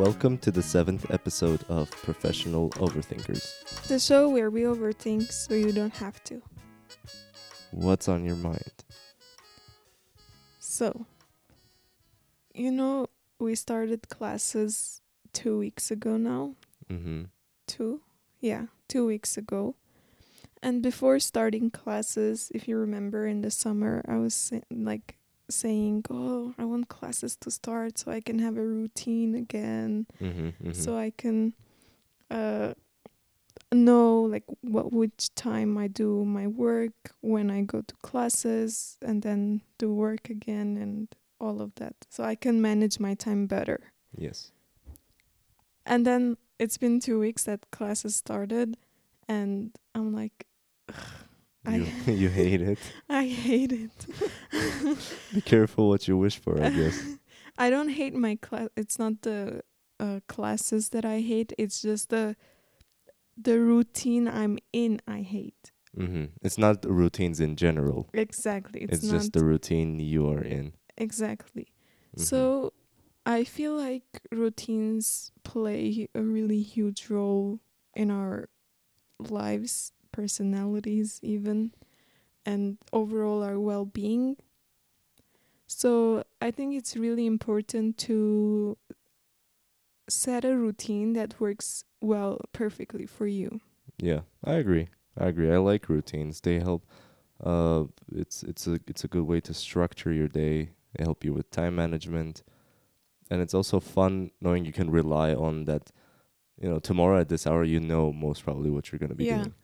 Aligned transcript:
Welcome 0.00 0.38
to 0.38 0.50
the 0.50 0.62
seventh 0.62 1.10
episode 1.10 1.62
of 1.68 1.90
Professional 1.90 2.70
Overthinkers. 2.70 3.86
The 3.86 3.98
show 3.98 4.30
where 4.30 4.48
we 4.48 4.62
overthink 4.62 5.30
so 5.30 5.52
you 5.52 5.72
don't 5.72 5.94
have 5.96 6.24
to. 6.24 6.40
What's 7.70 8.08
on 8.08 8.24
your 8.24 8.36
mind? 8.36 8.72
So, 10.58 11.04
you 12.54 12.72
know, 12.72 13.08
we 13.38 13.54
started 13.54 14.08
classes 14.08 15.02
two 15.34 15.58
weeks 15.58 15.90
ago 15.90 16.16
now. 16.16 16.54
Mm-hmm. 16.88 17.24
Two? 17.66 18.00
Yeah, 18.40 18.68
two 18.88 19.04
weeks 19.04 19.36
ago. 19.36 19.74
And 20.62 20.82
before 20.82 21.18
starting 21.20 21.70
classes, 21.70 22.50
if 22.54 22.66
you 22.66 22.78
remember 22.78 23.26
in 23.26 23.42
the 23.42 23.50
summer, 23.50 24.02
I 24.08 24.16
was 24.16 24.50
like 24.70 25.18
saying, 25.50 26.04
Oh, 26.10 26.54
I 26.58 26.64
want 26.64 26.88
classes 26.88 27.36
to 27.36 27.50
start 27.50 27.98
so 27.98 28.10
I 28.10 28.20
can 28.20 28.38
have 28.38 28.56
a 28.56 28.66
routine 28.66 29.34
again. 29.34 30.06
Mm-hmm. 30.20 30.48
mm-hmm. 30.48 30.72
so 30.72 30.96
I 30.96 31.10
can 31.10 31.54
uh 32.30 32.74
know 33.72 34.22
like 34.22 34.44
what 34.62 34.92
which 34.92 35.34
time 35.34 35.78
I 35.78 35.86
do 35.86 36.24
my 36.24 36.46
work, 36.46 37.14
when 37.20 37.50
I 37.50 37.62
go 37.62 37.82
to 37.82 37.94
classes 38.02 38.96
and 39.02 39.22
then 39.22 39.62
do 39.78 39.92
work 39.92 40.30
again 40.30 40.76
and 40.76 41.08
all 41.40 41.60
of 41.60 41.74
that. 41.76 41.94
So 42.08 42.24
I 42.24 42.34
can 42.34 42.60
manage 42.60 42.98
my 43.00 43.14
time 43.14 43.46
better. 43.46 43.92
yes. 44.16 44.52
And 45.86 46.06
then 46.06 46.36
it's 46.58 46.76
been 46.76 47.00
2 47.00 47.18
weeks 47.18 47.44
that 47.44 47.70
classes 47.70 48.14
started 48.14 48.76
and 49.28 49.72
I'm 49.94 50.12
like 50.12 50.46
"Ugh, 50.88 50.96
You, 51.68 51.86
I 52.06 52.10
you 52.22 52.28
hate 52.30 52.62
it. 52.62 52.78
I 53.08 53.26
hate 53.26 53.72
it. 53.72 54.06
Be 55.34 55.40
careful 55.42 55.88
what 55.88 56.08
you 56.08 56.16
wish 56.16 56.38
for, 56.38 56.60
I 56.62 56.70
guess. 56.80 57.02
I 57.58 57.68
don't 57.70 57.90
hate 57.90 58.14
my 58.14 58.36
class. 58.36 58.68
It's 58.76 58.98
not 58.98 59.22
the 59.22 59.62
uh, 59.98 60.20
classes 60.26 60.88
that 60.90 61.04
I 61.04 61.20
hate. 61.20 61.52
It's 61.58 61.82
just 61.82 62.08
the 62.08 62.36
the 63.36 63.58
routine 63.60 64.26
I'm 64.28 64.58
in. 64.72 65.00
I 65.06 65.20
hate 65.22 65.72
Mm-hmm. 65.98 66.26
It's 66.40 66.56
not 66.56 66.82
the 66.82 66.92
routines 66.92 67.40
in 67.40 67.56
general. 67.56 68.08
exactly. 68.14 68.82
It's, 68.82 68.98
It's, 68.98 69.02
not 69.02 69.12
just 69.18 69.32
the 69.32 69.44
routine 69.44 69.98
you 69.98 70.28
are 70.30 70.40
in. 70.42 70.72
exactly. 70.96 71.66
Mhm. 72.16 72.20
So 72.22 72.72
I 73.26 73.42
feel 73.44 73.74
like 73.74 74.04
routines 74.30 75.32
play 75.42 76.08
a 76.14 76.22
really 76.22 76.62
huge 76.62 77.10
role 77.10 77.58
in 77.96 78.10
our 78.12 78.48
lives, 79.18 79.92
personalities, 80.12 81.18
even, 81.22 81.72
and 82.44 82.78
overall 82.92 83.42
our 83.42 83.58
well 83.58 83.84
being. 83.84 84.36
So 85.66 86.24
I 86.40 86.50
think 86.50 86.74
it's 86.74 86.96
really 86.96 87.26
important 87.26 87.96
to 87.98 88.76
set 90.08 90.44
a 90.44 90.56
routine 90.56 91.12
that 91.12 91.40
works 91.40 91.84
well 92.00 92.40
perfectly 92.52 93.06
for 93.06 93.26
you. 93.26 93.60
Yeah, 93.98 94.20
I 94.44 94.54
agree. 94.54 94.88
I 95.16 95.26
agree. 95.28 95.52
I 95.52 95.58
like 95.58 95.88
routines. 95.88 96.40
They 96.40 96.58
help. 96.58 96.86
Uh, 97.42 97.84
it's 98.12 98.42
it's 98.42 98.66
a 98.66 98.80
it's 98.86 99.04
a 99.04 99.08
good 99.08 99.24
way 99.24 99.40
to 99.40 99.54
structure 99.54 100.12
your 100.12 100.28
day. 100.28 100.70
They 100.94 101.04
help 101.04 101.24
you 101.24 101.32
with 101.32 101.50
time 101.50 101.76
management, 101.76 102.42
and 103.30 103.40
it's 103.40 103.54
also 103.54 103.80
fun 103.80 104.30
knowing 104.40 104.64
you 104.64 104.72
can 104.72 104.90
rely 104.90 105.34
on 105.34 105.64
that. 105.64 105.90
You 106.60 106.68
know, 106.68 106.78
tomorrow 106.78 107.18
at 107.20 107.28
this 107.28 107.46
hour, 107.46 107.64
you 107.64 107.80
know 107.80 108.12
most 108.12 108.44
probably 108.44 108.70
what 108.70 108.90
you're 108.92 108.98
gonna 108.98 109.14
be 109.14 109.24
Yeah. 109.24 109.38
doing. 109.38 109.54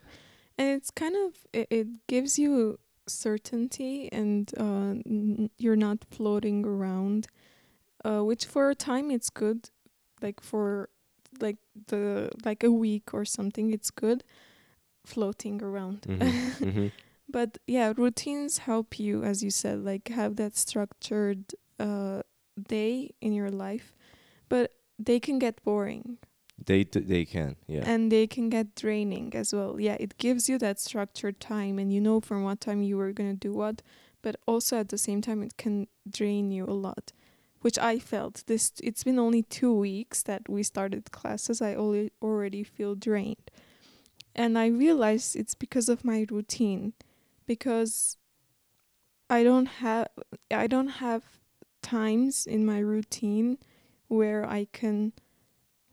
And 0.58 0.68
it's 0.70 0.90
kind 0.90 1.14
of 1.16 1.46
it, 1.52 1.66
it 1.70 1.86
gives 2.06 2.38
you 2.38 2.78
certainty 3.06 4.08
and 4.12 4.52
uh, 4.58 4.94
n- 5.06 5.50
you're 5.58 5.76
not 5.76 5.98
floating 6.10 6.64
around 6.66 7.28
uh, 8.04 8.22
which 8.22 8.44
for 8.46 8.70
a 8.70 8.74
time 8.74 9.10
it's 9.10 9.30
good. 9.30 9.70
Like 10.22 10.40
for 10.40 10.88
like 11.40 11.58
the 11.88 12.30
like 12.44 12.62
a 12.64 12.70
week 12.70 13.12
or 13.12 13.24
something 13.24 13.70
it's 13.72 13.90
good 13.90 14.24
floating 15.04 15.62
around. 15.62 16.02
Mhm, 16.02 16.20
mhm. 16.60 16.92
but 17.28 17.58
yeah 17.66 17.92
routines 17.96 18.58
help 18.58 18.98
you 18.98 19.22
as 19.24 19.42
you 19.42 19.50
said 19.50 19.84
like 19.84 20.08
have 20.08 20.36
that 20.36 20.56
structured 20.56 21.44
uh, 21.78 22.22
day 22.68 23.10
in 23.20 23.32
your 23.32 23.50
life 23.50 23.94
but 24.48 24.72
they 24.98 25.20
can 25.20 25.38
get 25.38 25.62
boring 25.64 26.18
They 26.66 26.84
they 26.84 27.24
can. 27.24 27.56
Yeah. 27.66 27.84
and 27.86 28.10
they 28.10 28.26
can 28.26 28.48
get 28.50 28.74
draining 28.74 29.34
as 29.34 29.52
well. 29.52 29.80
Yeah, 29.80 29.96
it 30.00 30.18
gives 30.18 30.48
you 30.48 30.58
that 30.58 30.80
structured 30.80 31.40
time 31.40 31.78
and 31.78 31.92
you 31.92 32.00
know 32.00 32.20
from 32.20 32.42
what 32.42 32.60
time 32.60 32.82
you 32.82 32.96
were 32.96 33.12
going 33.12 33.30
to 33.30 33.48
do 33.48 33.52
what, 33.52 33.82
but 34.22 34.36
also 34.46 34.78
at 34.78 34.88
the 34.88 34.98
same 34.98 35.22
time 35.22 35.42
it 35.42 35.56
can 35.56 35.86
drain 36.10 36.50
you 36.50 36.64
a 36.64 36.74
lot, 36.74 37.12
which 37.60 37.78
I 37.78 37.98
felt. 38.00 38.42
This 38.46 38.72
it's 38.82 39.04
been 39.04 39.18
only 39.18 39.42
2 39.42 39.72
weeks 39.72 40.22
that 40.24 40.48
we 40.48 40.62
started 40.64 41.12
classes. 41.12 41.62
I 41.62 41.76
already 41.76 42.10
already 42.20 42.64
feel 42.64 42.94
drained. 42.96 43.50
And 44.34 44.58
I 44.58 44.66
realized 44.66 45.34
it's 45.36 45.54
because 45.54 45.88
of 45.88 46.04
my 46.04 46.26
routine 46.30 46.92
because 47.46 48.18
I 49.30 49.44
don't 49.44 49.66
have 49.66 50.08
I 50.50 50.66
don't 50.66 50.98
have 51.00 51.22
times 51.80 52.46
in 52.46 52.66
my 52.66 52.80
routine 52.80 53.58
where 54.08 54.44
I 54.44 54.66
can 54.72 55.12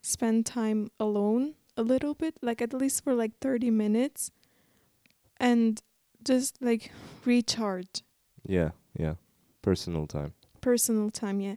spend 0.04 0.46
time 0.46 0.90
alone 1.00 1.56
a 1.76 1.82
little 1.82 2.14
bit, 2.14 2.36
like 2.44 2.62
at 2.62 2.74
least 2.74 3.04
for 3.04 3.16
like 3.16 3.40
30 3.40 3.72
minutes 3.72 4.30
and 5.38 5.82
just 6.24 6.62
like 6.62 6.92
recharge 7.26 8.04
yeah. 8.48 8.72
Yeah. 8.98 9.16
Personal 9.62 10.08
time. 10.08 10.34
personal 10.62 11.10
time, 11.10 11.40
yeah. 11.42 11.56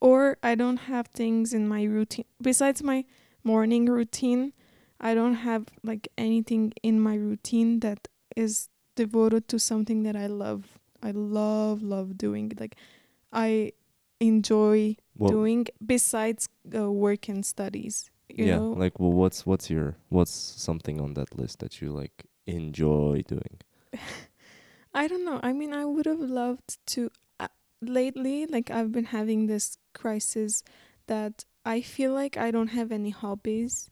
Or 0.00 0.36
I 0.42 0.54
don't 0.54 0.76
have 0.88 1.08
things 1.08 1.52
in 1.52 1.66
my 1.68 1.84
routine 1.84 2.26
besides 2.40 2.82
my 2.82 3.04
morning 3.44 3.86
routine. 3.86 4.52
I 5.00 5.14
don't 5.14 5.34
have 5.34 5.66
like 5.82 6.08
anything 6.16 6.72
in 6.82 7.00
my 7.00 7.14
routine 7.16 7.80
that 7.80 8.08
is 8.34 8.68
devoted 8.94 9.48
to 9.48 9.58
something 9.58 10.02
that 10.04 10.16
I 10.16 10.26
love. 10.26 10.78
I 11.02 11.10
love 11.12 11.82
love 11.82 12.16
doing. 12.18 12.52
Like 12.58 12.76
I 13.32 13.72
enjoy 14.20 14.96
Well, 15.18 15.30
doing 15.30 15.66
besides 15.84 16.48
uh, 16.74 16.90
work 16.90 17.28
and 17.28 17.44
studies. 17.44 18.10
You 18.28 18.46
yeah. 18.46 18.56
know, 18.56 18.70
Like, 18.72 18.98
well, 18.98 19.12
what's 19.12 19.46
what's 19.46 19.70
your 19.70 19.96
what's 20.08 20.32
something 20.32 21.00
on 21.00 21.14
that 21.14 21.38
list 21.38 21.60
that 21.60 21.80
you 21.80 21.92
like 21.92 22.26
enjoy 22.46 23.22
doing? 23.26 23.60
I 24.94 25.08
don't 25.08 25.24
know. 25.24 25.40
I 25.42 25.52
mean, 25.52 25.72
I 25.72 25.84
would 25.84 26.06
have 26.06 26.20
loved 26.20 26.78
to. 26.94 27.10
Uh, 27.38 27.48
lately, 27.80 28.46
like, 28.46 28.70
I've 28.70 28.92
been 28.92 29.06
having 29.06 29.46
this 29.46 29.78
crisis 29.94 30.64
that 31.06 31.44
I 31.64 31.80
feel 31.80 32.12
like 32.12 32.36
I 32.36 32.50
don't 32.50 32.68
have 32.68 32.90
any 32.92 33.10
hobbies. 33.10 33.90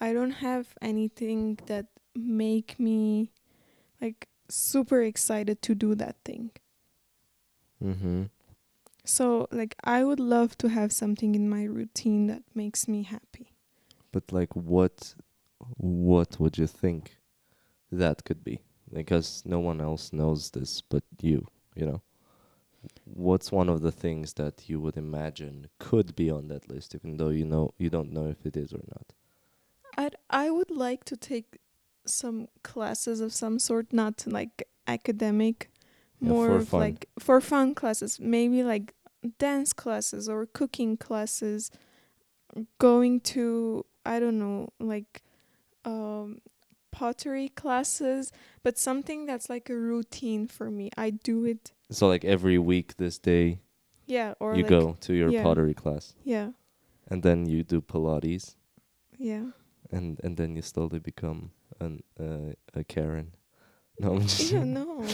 I 0.00 0.12
don't 0.12 0.42
have 0.42 0.74
anything 0.82 1.58
that 1.66 1.86
make 2.14 2.78
me 2.78 3.30
like 4.00 4.28
super 4.48 5.02
excited 5.02 5.62
to 5.62 5.74
do 5.74 5.94
that 5.94 6.16
thing. 6.24 6.50
Mm-hmm. 7.82 8.24
So, 9.04 9.48
like, 9.50 9.74
I 9.82 10.04
would 10.04 10.20
love 10.20 10.56
to 10.58 10.68
have 10.68 10.92
something 10.92 11.34
in 11.34 11.48
my 11.48 11.64
routine 11.64 12.28
that 12.28 12.42
makes 12.54 12.86
me 12.86 13.02
happy. 13.02 13.52
But 14.12 14.32
like, 14.32 14.54
what 14.54 15.14
what 15.76 16.38
would 16.40 16.58
you 16.58 16.66
think 16.66 17.18
that 17.90 18.24
could 18.24 18.44
be? 18.44 18.60
Because 18.92 19.42
no 19.44 19.58
one 19.58 19.80
else 19.80 20.12
knows 20.12 20.50
this 20.50 20.82
but 20.82 21.02
you. 21.20 21.46
You 21.74 21.86
know. 21.86 22.02
What's 23.04 23.52
one 23.52 23.68
of 23.68 23.80
the 23.80 23.92
things 23.92 24.32
that 24.34 24.68
you 24.68 24.80
would 24.80 24.96
imagine 24.96 25.68
could 25.78 26.16
be 26.16 26.30
on 26.30 26.48
that 26.48 26.68
list, 26.68 26.94
even 26.94 27.16
though 27.16 27.28
you 27.28 27.44
know 27.44 27.74
you 27.78 27.90
don't 27.90 28.12
know 28.12 28.26
if 28.26 28.44
it 28.44 28.56
is 28.56 28.72
or 28.72 28.82
not? 28.88 29.12
I'd 29.96 30.16
I 30.30 30.50
would 30.50 30.70
like 30.70 31.04
to 31.04 31.16
take 31.16 31.58
some 32.06 32.48
classes 32.62 33.20
of 33.20 33.32
some 33.32 33.58
sort, 33.58 33.92
not 33.92 34.26
like 34.26 34.68
academic, 34.86 35.70
more 36.22 36.46
for 36.48 36.56
of 36.56 36.72
like 36.72 37.08
for 37.18 37.40
fun 37.40 37.74
classes, 37.74 38.18
maybe 38.20 38.62
like 38.62 38.94
dance 39.38 39.72
classes 39.72 40.28
or 40.28 40.46
cooking 40.46 40.96
classes, 40.96 41.70
going 42.78 43.20
to 43.20 43.84
I 44.04 44.20
don't 44.20 44.38
know, 44.38 44.68
like 44.80 45.22
um 45.84 46.40
pottery 46.90 47.48
classes, 47.48 48.32
but 48.62 48.78
something 48.78 49.26
that's 49.26 49.48
like 49.48 49.70
a 49.70 49.76
routine 49.76 50.46
for 50.46 50.70
me. 50.70 50.90
I 50.96 51.10
do 51.10 51.44
it 51.44 51.72
So 51.90 52.06
like 52.08 52.24
every 52.24 52.58
week, 52.58 52.96
this 52.96 53.18
day 53.18 53.58
yeah, 54.06 54.34
or 54.40 54.54
you 54.54 54.62
like 54.62 54.70
go 54.70 54.96
to 55.00 55.14
your 55.14 55.30
yeah. 55.30 55.42
pottery 55.42 55.74
class, 55.74 56.14
yeah, 56.24 56.50
and 57.08 57.22
then 57.22 57.46
you 57.46 57.62
do 57.62 57.80
Pilates, 57.80 58.56
yeah. 59.18 59.46
and 59.90 60.20
and 60.24 60.36
then 60.36 60.56
you 60.56 60.62
slowly 60.62 60.98
become 60.98 61.50
an 61.80 62.02
uh, 62.18 62.54
a 62.74 62.84
Karen. 62.84 63.34
No, 63.98 64.14
I'm 64.14 64.22
just 64.22 64.50
Yeah, 64.50 64.64
no. 64.64 65.04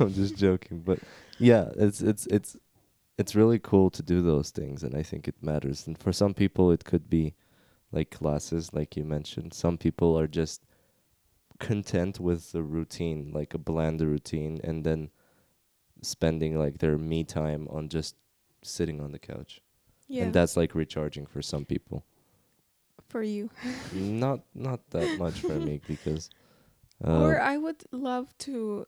I'm 0.00 0.14
just 0.14 0.36
joking, 0.36 0.80
but 0.80 0.98
yeah, 1.38 1.70
it's 1.76 2.00
it's 2.00 2.26
it's 2.26 2.56
it's 3.16 3.34
really 3.34 3.58
cool 3.58 3.90
to 3.90 4.02
do 4.02 4.22
those 4.22 4.50
things, 4.50 4.82
and 4.82 4.94
I 4.94 5.02
think 5.02 5.26
it 5.26 5.42
matters. 5.42 5.86
And 5.86 5.98
for 5.98 6.12
some 6.12 6.34
people, 6.34 6.70
it 6.70 6.84
could 6.84 7.10
be 7.10 7.34
like 7.92 8.10
classes, 8.10 8.72
like 8.72 8.96
you 8.96 9.04
mentioned. 9.04 9.54
Some 9.54 9.76
people 9.76 10.18
are 10.18 10.28
just 10.28 10.62
content 11.58 12.20
with 12.20 12.52
the 12.52 12.62
routine, 12.62 13.32
like 13.34 13.54
a 13.54 13.58
bland 13.58 14.00
routine, 14.00 14.60
and 14.62 14.84
then 14.84 15.10
spending 16.02 16.58
like 16.58 16.78
their 16.78 16.96
me 16.96 17.24
time 17.24 17.66
on 17.70 17.88
just 17.88 18.14
sitting 18.62 19.00
on 19.00 19.12
the 19.12 19.18
couch. 19.18 19.60
Yeah. 20.06 20.24
And 20.24 20.32
that's 20.32 20.56
like 20.56 20.74
recharging 20.74 21.26
for 21.26 21.42
some 21.42 21.64
people. 21.64 22.04
for 23.08 23.22
you? 23.22 23.50
not 23.92 24.40
not 24.54 24.90
that 24.90 25.18
much 25.18 25.40
for 25.40 25.54
me 25.54 25.80
because 25.86 26.30
uh, 27.06 27.20
or 27.20 27.40
I 27.40 27.56
would 27.56 27.84
love 27.92 28.36
to 28.38 28.86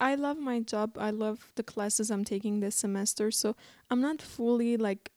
I 0.00 0.14
love 0.16 0.38
my 0.38 0.60
job. 0.60 0.96
I 0.98 1.10
love 1.10 1.52
the 1.54 1.62
classes 1.62 2.10
I'm 2.10 2.24
taking 2.24 2.60
this 2.60 2.76
semester. 2.76 3.30
So 3.30 3.54
I'm 3.90 4.00
not 4.00 4.20
fully 4.20 4.76
like 4.76 5.12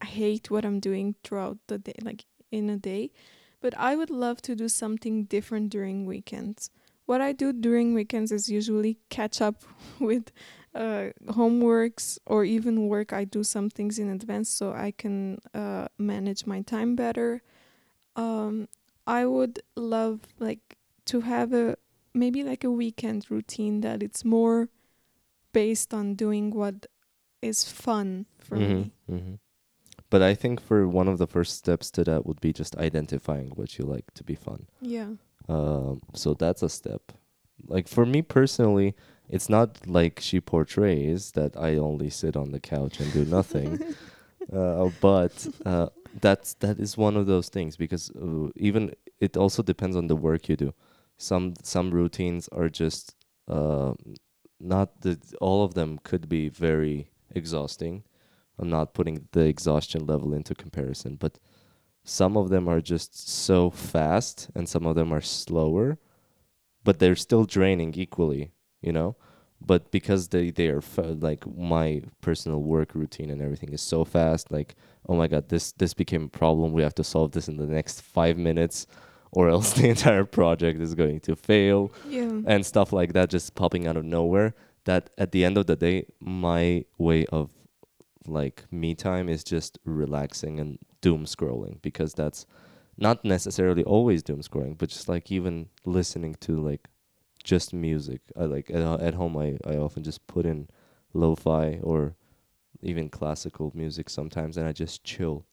I 0.00 0.06
hate 0.06 0.50
what 0.50 0.64
I'm 0.64 0.78
doing 0.78 1.14
throughout 1.24 1.58
the 1.68 1.78
day, 1.78 1.94
like 2.02 2.26
in 2.50 2.68
a 2.68 2.76
day. 2.76 3.12
But 3.60 3.76
I 3.78 3.96
would 3.96 4.10
love 4.10 4.42
to 4.42 4.54
do 4.54 4.68
something 4.68 5.24
different 5.24 5.70
during 5.70 6.04
weekends. 6.04 6.70
What 7.06 7.20
I 7.20 7.32
do 7.32 7.52
during 7.52 7.94
weekends 7.94 8.30
is 8.30 8.48
usually 8.50 8.98
catch 9.08 9.40
up 9.40 9.62
with 10.00 10.32
uh, 10.74 11.10
homeworks 11.28 12.18
or 12.26 12.44
even 12.44 12.88
work. 12.88 13.12
I 13.12 13.24
do 13.24 13.42
some 13.42 13.70
things 13.70 13.98
in 13.98 14.10
advance 14.10 14.50
so 14.50 14.72
I 14.72 14.90
can 14.90 15.38
uh, 15.54 15.88
manage 15.98 16.46
my 16.46 16.60
time 16.60 16.94
better. 16.94 17.42
Um, 18.16 18.68
I 19.06 19.24
would 19.24 19.60
love 19.76 20.20
like 20.38 20.76
to 21.06 21.20
have 21.22 21.52
a 21.52 21.76
maybe 22.14 22.42
like 22.42 22.64
a 22.64 22.70
weekend 22.70 23.26
routine 23.30 23.80
that 23.82 24.02
it's 24.02 24.24
more 24.24 24.68
based 25.52 25.94
on 25.94 26.14
doing 26.14 26.50
what 26.50 26.86
is 27.42 27.64
fun 27.64 28.26
for 28.38 28.56
mhm, 28.56 28.68
me. 28.68 28.92
mhm. 29.10 29.38
But 30.10 30.22
I 30.22 30.34
think 30.34 30.60
for 30.60 30.86
one 30.88 31.08
of 31.08 31.18
the 31.18 31.26
first 31.26 31.56
steps 31.56 31.90
to 31.92 32.04
that 32.04 32.26
would 32.26 32.40
be 32.40 32.52
just 32.52 32.76
identifying 32.76 33.50
what 33.50 33.78
you 33.78 33.84
like 33.84 34.12
to 34.14 34.24
be 34.24 34.34
fun. 34.34 34.66
Yeah. 34.80 35.10
Um, 35.48 36.00
so 36.14 36.34
that's 36.34 36.62
a 36.62 36.68
step. 36.68 37.12
Like 37.66 37.88
for 37.88 38.06
me 38.06 38.22
personally, 38.22 38.94
it's 39.28 39.48
not 39.48 39.86
like 39.86 40.20
she 40.20 40.40
portrays 40.40 41.32
that 41.32 41.56
I 41.56 41.76
only 41.76 42.10
sit 42.10 42.36
on 42.36 42.52
the 42.52 42.60
couch 42.60 43.00
and 43.00 43.12
do 43.12 43.24
nothing. 43.24 43.80
uh, 44.52 44.90
but 45.00 45.46
uh, 45.64 45.88
that's 46.20 46.54
that 46.54 46.78
is 46.78 46.96
one 46.96 47.16
of 47.16 47.26
those 47.26 47.48
things 47.48 47.76
because 47.76 48.10
uh, 48.10 48.48
even 48.56 48.92
it 49.20 49.36
also 49.36 49.62
depends 49.62 49.96
on 49.96 50.06
the 50.06 50.16
work 50.16 50.48
you 50.48 50.56
do. 50.56 50.72
Some 51.18 51.54
some 51.62 51.90
routines 51.90 52.48
are 52.48 52.68
just 52.68 53.14
uh, 53.48 53.94
not 54.60 55.00
the 55.00 55.18
all 55.40 55.64
of 55.64 55.74
them 55.74 55.98
could 56.02 56.28
be 56.28 56.48
very 56.48 57.10
exhausting. 57.34 58.04
I'm 58.58 58.70
not 58.70 58.94
putting 58.94 59.28
the 59.32 59.44
exhaustion 59.46 60.06
level 60.06 60.32
into 60.32 60.54
comparison, 60.54 61.16
but 61.16 61.38
some 62.04 62.36
of 62.36 62.48
them 62.50 62.68
are 62.68 62.80
just 62.80 63.28
so 63.28 63.70
fast 63.70 64.48
and 64.54 64.68
some 64.68 64.86
of 64.86 64.94
them 64.94 65.12
are 65.12 65.20
slower, 65.20 65.98
but 66.84 66.98
they're 66.98 67.16
still 67.16 67.44
draining 67.44 67.94
equally, 67.94 68.52
you 68.80 68.92
know? 68.92 69.16
But 69.60 69.90
because 69.90 70.28
they 70.28 70.50
they 70.50 70.68
are 70.68 70.82
like 70.98 71.46
my 71.46 72.02
personal 72.20 72.62
work 72.62 72.94
routine 72.94 73.30
and 73.30 73.42
everything 73.42 73.72
is 73.72 73.80
so 73.80 74.04
fast, 74.04 74.52
like 74.52 74.76
oh 75.08 75.16
my 75.16 75.28
god, 75.28 75.48
this 75.48 75.72
this 75.72 75.94
became 75.94 76.24
a 76.24 76.28
problem. 76.28 76.72
We 76.72 76.82
have 76.82 76.94
to 76.96 77.04
solve 77.04 77.32
this 77.32 77.48
in 77.48 77.56
the 77.56 77.66
next 77.66 78.02
five 78.02 78.36
minutes, 78.36 78.86
or 79.36 79.48
else 79.54 79.68
the 79.78 79.88
entire 79.96 80.24
project 80.24 80.80
is 80.80 80.94
going 81.02 81.20
to 81.20 81.36
fail 81.36 81.80
Yeah. 82.08 82.40
and 82.52 82.64
stuff 82.72 82.88
like 82.98 83.12
that 83.12 83.28
just 83.36 83.54
popping 83.54 83.86
out 83.88 83.96
of 84.00 84.04
nowhere. 84.04 84.54
That 84.84 85.10
at 85.18 85.30
the 85.32 85.44
end 85.44 85.56
of 85.58 85.66
the 85.66 85.76
day 85.76 86.06
my 86.20 86.84
way 86.96 87.26
of 87.38 87.50
like 88.26 88.64
me 88.70 88.94
time 88.94 89.28
is 89.28 89.42
just 89.44 89.78
relaxing 89.84 90.58
and 90.62 90.78
doom 91.00 91.24
scrolling 91.26 91.74
because 91.82 92.14
that's 92.14 92.46
not 92.96 93.24
necessarily 93.24 93.84
always 93.84 94.22
doom 94.22 94.40
scrolling 94.42 94.76
but 94.78 94.88
just 94.88 95.08
like 95.08 95.30
even 95.38 95.68
listening 95.84 96.34
to 96.46 96.52
like 96.70 96.84
just 97.44 97.72
music. 97.74 98.20
I 98.36 98.44
like 98.54 98.70
at, 98.70 98.82
at 99.08 99.14
home 99.14 99.36
i 99.36 99.48
i 99.72 99.76
often 99.86 100.02
just 100.02 100.26
put 100.26 100.44
in 100.46 100.68
lo-fi 101.14 101.78
or 101.82 102.14
even 102.82 103.08
classical 103.08 103.70
music 103.74 104.06
sometimes 104.10 104.56
and 104.56 104.66
i 104.68 104.72
just 104.84 105.04
chill 105.04 105.44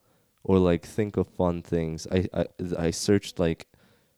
or 0.44 0.58
like 0.70 0.84
think 0.86 1.18
of 1.18 1.28
fun 1.28 1.62
things. 1.62 2.08
I 2.12 2.20
i, 2.42 2.46
I 2.88 2.92
searched 2.92 3.40
like 3.40 3.62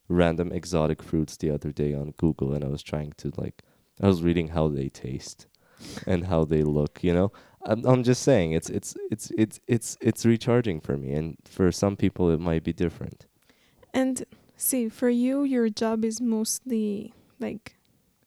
random 0.07 0.51
exotic 0.51 1.01
fruits 1.01 1.37
the 1.37 1.49
other 1.49 1.71
day 1.71 1.93
on 1.93 2.13
Google 2.17 2.53
and 2.53 2.63
I 2.63 2.67
was 2.67 2.83
trying 2.83 3.13
to 3.17 3.31
like 3.37 3.63
I 4.01 4.07
was 4.07 4.23
reading 4.23 4.49
how 4.49 4.67
they 4.67 4.89
taste 4.89 5.47
and 6.05 6.27
how 6.27 6.45
they 6.45 6.63
look, 6.63 7.03
you 7.03 7.13
know. 7.13 7.31
I'm 7.67 8.03
just 8.03 8.21
saying 8.21 8.51
it's 8.51 8.69
it's 8.69 8.95
it's 9.09 9.31
it's 9.37 9.59
it's 9.67 9.97
it's 9.99 10.25
recharging 10.25 10.79
for 10.79 10.97
me 10.97 11.13
and 11.13 11.37
for 11.45 11.71
some 11.71 11.95
people 11.95 12.29
it 12.29 12.39
might 12.39 12.63
be 12.63 12.73
different. 12.73 13.25
And 13.91 14.23
see, 14.55 14.87
for 14.87 15.09
you, 15.09 15.43
your 15.43 15.69
job 15.69 16.05
is 16.05 16.21
mostly 16.21 17.13
like 17.39 17.75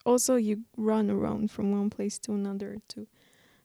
also 0.05 0.35
you 0.35 0.63
run 0.77 1.09
around 1.09 1.53
from 1.53 1.71
one 1.71 1.89
place 1.89 2.19
to 2.21 2.33
another 2.33 2.79
too. 2.89 3.07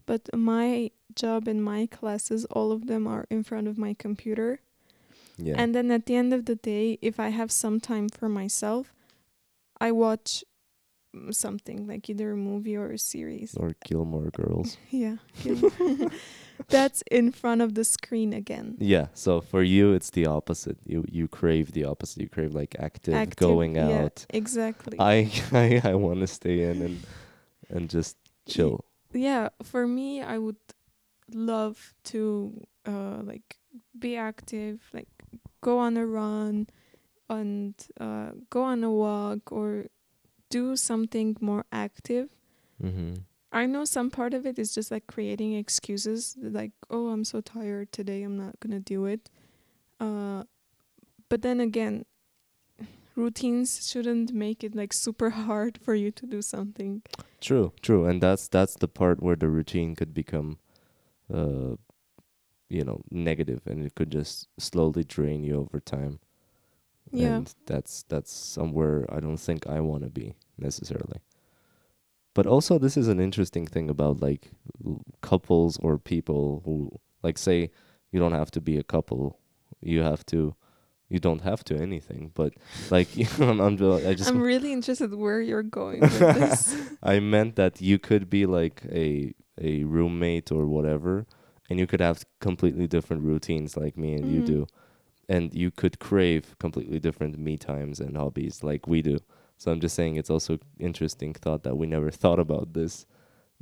But 0.05 0.29
my 0.35 0.91
job 1.15 1.47
and 1.47 1.63
my 1.63 1.87
classes, 1.87 2.45
all 2.51 2.71
of 2.71 2.85
them 2.85 3.07
are 3.07 3.25
in 3.31 3.43
front 3.43 3.67
of 3.67 3.77
my 3.77 3.95
computer. 3.95 4.59
Yeah. 5.43 5.55
And 5.57 5.73
then 5.75 5.91
at 5.91 6.05
the 6.05 6.15
end 6.15 6.33
of 6.33 6.45
the 6.45 6.55
day, 6.55 6.97
if 7.01 7.19
I 7.19 7.29
have 7.29 7.51
some 7.51 7.79
time 7.79 8.09
for 8.09 8.29
myself, 8.29 8.93
I 9.81 9.91
watch 9.91 10.43
mm, 11.15 11.33
something 11.33 11.87
like 11.87 12.09
either 12.09 12.31
a 12.31 12.37
movie 12.37 12.77
or 12.77 12.91
a 12.91 12.97
series. 12.97 13.55
or 13.57 13.75
Gilmore 13.85 14.29
Girls. 14.31 14.77
Yeah. 14.89 15.17
That's 16.69 17.03
in 17.11 17.31
front 17.31 17.61
of 17.61 17.73
the 17.73 17.83
screen 17.83 18.31
again. 18.33 18.77
Yeah, 18.79 19.07
so 19.13 19.41
for 19.41 19.63
you 19.63 19.93
it's 19.93 20.11
the 20.11 20.27
opposite. 20.27 20.77
You 20.85 21.03
you 21.11 21.27
crave 21.27 21.71
the 21.73 21.83
opposite. 21.85 22.21
You 22.21 22.29
crave 22.29 22.53
like 22.53 22.75
active, 22.79 23.15
Active, 23.15 23.37
going 23.47 23.75
yeah, 23.75 24.03
out. 24.05 24.25
exactly. 24.29 24.97
I 24.99 25.29
I 25.51 25.81
I 25.83 25.95
want 25.95 26.19
to 26.21 26.27
stay 26.27 26.61
in 26.69 26.81
and 26.81 26.97
and 27.69 27.89
just 27.89 28.15
chill. 28.47 28.85
yeah 29.13 29.49
for 29.63 29.87
me 29.87 30.21
i 30.21 30.37
would 30.37 30.59
love 31.33 31.93
to 32.03 32.59
uh 32.85 33.21
like 33.23 33.57
be 33.97 34.17
active 34.17 34.81
like 34.93 35.07
go 35.67 35.79
on 35.79 35.97
a 35.97 36.05
run 36.05 36.67
and 37.29 37.73
uh 37.99 38.31
go 38.49 38.61
on 38.63 38.83
a 38.83 38.91
walk 38.91 39.51
or 39.51 39.85
do 40.49 40.75
something 40.75 41.35
more 41.49 41.63
active. 41.71 42.29
Mhm. 42.83 43.23
i 43.61 43.65
know 43.73 43.83
some 43.85 44.09
part 44.09 44.33
of 44.37 44.45
it 44.49 44.57
is 44.63 44.73
just 44.77 44.89
like 44.93 45.05
creating 45.15 45.51
excuses 45.57 46.35
like 46.59 46.71
oh 46.89 47.03
i'm 47.13 47.23
so 47.31 47.39
tired 47.49 47.91
today 47.97 48.23
i'm 48.27 48.37
not 48.45 48.59
gonna 48.59 48.79
do 48.93 49.05
it. 49.05 49.29
Uh 50.05 50.43
but 51.29 51.41
then 51.45 51.59
again 51.69 52.03
routines 53.15 53.87
shouldn't 53.89 54.33
make 54.33 54.63
it 54.63 54.75
like 54.75 54.91
super 54.93 55.29
hard 55.29 55.77
for 55.77 55.93
you 55.95 56.11
to 56.11 56.25
do 56.25 56.41
something. 56.41 57.01
True, 57.41 57.71
true, 57.81 58.05
and 58.05 58.21
that's 58.21 58.47
that's 58.47 58.75
the 58.75 58.87
part 58.87 59.21
where 59.21 59.35
the 59.35 59.49
routine 59.49 59.95
could 59.95 60.13
become, 60.13 60.57
uh, 61.31 61.75
you 62.73 62.83
know, 62.83 63.01
negative, 63.11 63.61
and 63.65 63.85
it 63.85 63.95
could 63.95 64.11
just 64.11 64.47
slowly 64.57 65.03
drain 65.03 65.43
you 65.43 65.59
over 65.59 65.79
time. 65.79 66.19
Yeah. 67.11 67.35
and 67.35 67.53
that's 67.67 68.03
that's 68.09 68.31
somewhere 68.31 69.05
I 69.09 69.19
don't 69.19 69.37
think 69.37 69.67
I 69.67 69.79
want 69.81 70.03
to 70.03 70.09
be 70.09 70.35
necessarily. 70.57 71.19
But 72.33 72.47
also, 72.47 72.79
this 72.79 72.97
is 72.97 73.07
an 73.07 73.19
interesting 73.19 73.67
thing 73.67 73.89
about 73.89 74.19
like 74.21 74.49
l- 74.83 75.01
couples 75.21 75.77
or 75.77 75.99
people 75.99 76.63
who 76.65 76.99
like 77.21 77.37
say 77.37 77.69
you 78.11 78.19
don't 78.19 78.33
have 78.33 78.49
to 78.51 78.61
be 78.61 78.77
a 78.77 78.83
couple, 78.83 79.37
you 79.81 80.01
have 80.01 80.25
to, 80.27 80.55
you 81.09 81.19
don't 81.19 81.41
have 81.41 81.63
to 81.65 81.75
anything, 81.77 82.31
but 82.33 82.53
like 82.89 83.15
you 83.21 83.27
know, 83.37 83.63
I'm, 83.63 83.77
ju- 83.77 84.01
I 84.07 84.15
just 84.15 84.29
I'm 84.31 84.41
really 84.41 84.73
interested 84.73 85.13
where 85.13 85.41
you're 85.41 85.61
going 85.61 85.99
with 86.01 86.19
this. 86.19 86.75
I 87.03 87.19
meant 87.19 87.55
that 87.57 87.81
you 87.81 87.99
could 87.99 88.29
be 88.29 88.47
like 88.47 88.81
a 88.91 89.33
a 89.61 89.83
roommate 89.83 90.51
or 90.51 90.65
whatever, 90.65 91.27
and 91.73 91.79
you 91.79 91.87
could 91.87 92.01
have 92.01 92.23
completely 92.39 92.85
different 92.85 93.23
routines 93.23 93.75
like 93.75 93.97
me 93.97 94.13
and 94.13 94.29
you 94.31 94.41
Mhm. 94.41 94.45
do, 94.45 94.67
and 95.27 95.51
you 95.55 95.71
could 95.71 95.97
crave 95.97 96.55
completely 96.59 96.99
different 96.99 97.39
me 97.39 97.57
times 97.57 97.99
and 97.99 98.15
hobbies 98.15 98.61
like 98.63 98.85
we 98.87 99.01
do. 99.01 99.17
So 99.57 99.71
I'm 99.71 99.79
just 99.79 99.95
saying 99.95 100.15
it's 100.17 100.29
also 100.29 100.59
interesting 100.77 101.33
thought 101.33 101.63
that 101.63 101.75
we 101.77 101.87
never 101.87 102.11
thought 102.11 102.39
about 102.39 102.73
this, 102.73 103.07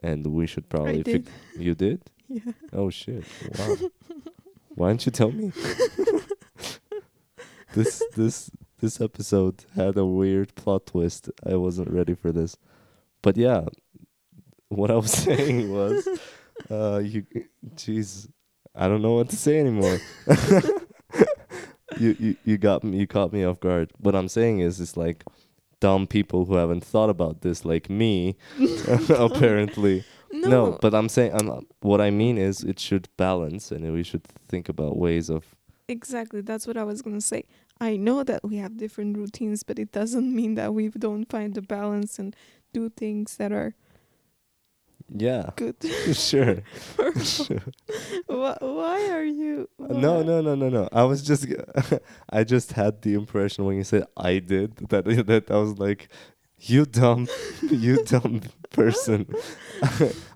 and 0.04 0.28
we 0.28 0.46
should 0.46 0.68
probably. 0.68 1.04
Did. 1.04 1.30
you 1.58 1.74
did? 1.74 2.00
yeah. 2.28 2.52
Oh 2.74 2.90
shit! 2.90 3.24
Wow. 3.58 3.78
Why 4.76 4.88
didn't 4.90 5.06
you 5.06 5.12
tell 5.14 5.32
me? 5.32 5.52
this 7.74 8.04
this 8.16 8.52
this 8.80 9.00
episode 9.00 9.64
had 9.76 9.96
a 9.98 10.06
weird 10.06 10.54
plot 10.56 10.88
twist. 10.88 11.30
I 11.46 11.56
wasn't 11.56 11.90
ready 11.92 12.16
for 12.16 12.32
this. 12.32 12.58
But 13.22 13.38
yeah, 13.38 13.66
what 14.70 14.90
I 14.92 14.96
was 14.96 15.12
saying 15.28 15.72
was 15.72 16.08
uh 16.70 17.00
you 17.04 17.26
jeez, 17.76 18.30
I 18.76 18.88
don't 18.88 19.02
know 19.02 19.14
what 19.14 19.30
to 19.30 19.36
say 19.36 19.60
anymore. 19.60 20.00
you, 22.00 22.16
you 22.20 22.36
you 22.46 22.58
got 22.58 22.84
me 22.84 22.98
you 22.98 23.08
caught 23.08 23.34
me 23.34 23.44
off 23.44 23.60
guard. 23.60 23.92
What 24.00 24.16
I'm 24.16 24.28
saying 24.28 24.60
is 24.60 24.80
it's 24.80 24.98
like 24.98 25.24
dumb 25.80 26.08
people 26.08 26.46
who 26.46 26.56
haven't 26.56 26.84
thought 26.84 27.10
about 27.10 27.42
this 27.42 27.66
like 27.66 27.90
me 27.90 28.36
apparently 29.10 30.04
No, 30.32 30.48
no, 30.48 30.78
but 30.80 30.94
I'm 30.94 31.10
saying 31.10 31.34
I'm 31.34 31.66
what 31.82 32.00
I 32.00 32.12
mean 32.12 32.38
is 32.38 32.64
it 32.64 32.80
should 32.80 33.10
balance 33.18 33.72
and 33.72 33.92
we 33.92 34.04
should 34.04 34.24
think 34.48 34.70
about 34.70 34.98
ways 34.98 35.30
of 35.30 35.56
exactly. 35.88 36.42
That's 36.42 36.68
what 36.68 36.78
I 36.78 36.84
was 36.84 37.02
gonna 37.02 37.22
say. 37.22 37.44
I 37.80 37.98
know 37.98 38.24
that 38.24 38.44
we 38.44 38.58
have 38.58 38.78
different 38.78 39.18
routines, 39.18 39.64
but 39.64 39.80
it 39.80 39.92
doesn't 39.92 40.34
mean 40.34 40.56
that 40.56 40.74
we 40.74 40.90
don't 40.90 41.26
find 41.30 41.56
the 41.56 41.64
balance 41.64 42.20
and 42.20 42.36
do 42.74 42.90
things 42.90 43.38
that 43.38 43.52
are 43.52 43.74
Yeah, 45.14 45.50
good. 45.58 45.76
sure. 46.14 46.58
Why, 48.28 48.58
why 48.62 49.10
are 49.10 49.24
you? 49.24 49.68
No, 49.78 50.14
why- 50.16 50.24
no, 50.24 50.42
no, 50.42 50.56
no, 50.56 50.70
no. 50.70 50.90
I 50.94 51.04
was 51.04 51.22
just, 51.22 51.46
I 52.30 52.44
just 52.44 52.74
had 52.74 53.02
the 53.02 53.14
impression 53.16 53.66
when 53.66 53.76
you 53.76 53.84
said 53.84 54.06
I 54.16 54.40
did 54.40 54.78
that 54.90 55.06
that 55.28 55.52
I 55.52 55.58
was 55.58 55.78
like, 55.78 56.08
you 56.60 56.86
dumb, 56.86 57.28
you 57.70 58.04
dumb 58.06 58.42
person. 58.72 59.28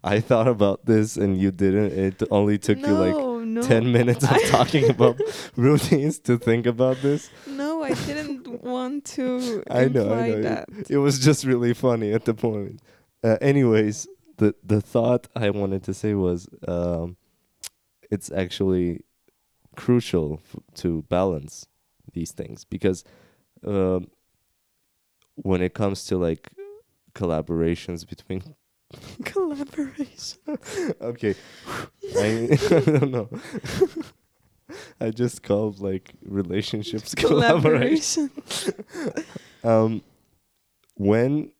I 0.03 0.19
thought 0.19 0.47
about 0.47 0.85
this 0.85 1.15
and 1.17 1.37
you 1.39 1.51
didn't. 1.51 1.93
It 1.97 2.23
only 2.31 2.57
took 2.57 2.79
you 2.79 2.87
like 2.87 3.13
No, 3.13 3.39
no. 3.39 3.61
ten 3.61 3.91
minutes 3.91 4.23
of 4.29 4.41
talking 4.47 4.89
about 4.89 5.19
routines 5.55 6.19
to 6.19 6.37
think 6.37 6.65
about 6.65 6.97
this. 7.01 7.29
No, 7.47 7.83
I 7.83 7.93
didn't 7.93 8.63
want 8.63 9.05
to 9.15 9.63
I 9.69 9.85
know, 9.87 10.13
I 10.13 10.29
know. 10.31 10.41
that. 10.41 10.67
It 10.89 10.97
was 10.97 11.19
just 11.19 11.45
really 11.45 11.73
funny 11.73 12.11
at 12.11 12.25
the 12.25 12.33
point. 12.33 12.81
Uh, 13.23 13.37
anyways, 13.41 14.07
the 14.37 14.55
the 14.63 14.81
thought 14.81 15.27
I 15.35 15.49
wanted 15.49 15.83
to 15.83 15.93
say 15.93 16.13
was, 16.13 16.47
um, 16.67 17.17
it's 18.11 18.31
actually 18.31 19.01
crucial 19.75 20.39
f- 20.43 20.59
to 20.75 21.03
balance 21.09 21.67
these 22.13 22.31
things 22.31 22.63
because 22.63 23.03
um, 23.65 24.07
when 25.35 25.61
it 25.61 25.73
comes 25.73 26.05
to 26.05 26.17
like 26.17 26.49
collaborations 27.13 28.07
between 28.07 28.41
Collaboration. 29.25 30.39
okay 31.01 31.35
I, 32.17 32.47
I 32.71 32.79
don't 32.79 33.11
know 33.11 33.29
I 35.01 35.09
just 35.11 35.43
called 35.43 35.79
like 35.79 36.13
relationships 36.23 37.13
collaboration 37.15 38.29
Collaboration. 38.29 39.25
um 39.63 40.01
when 40.95 41.51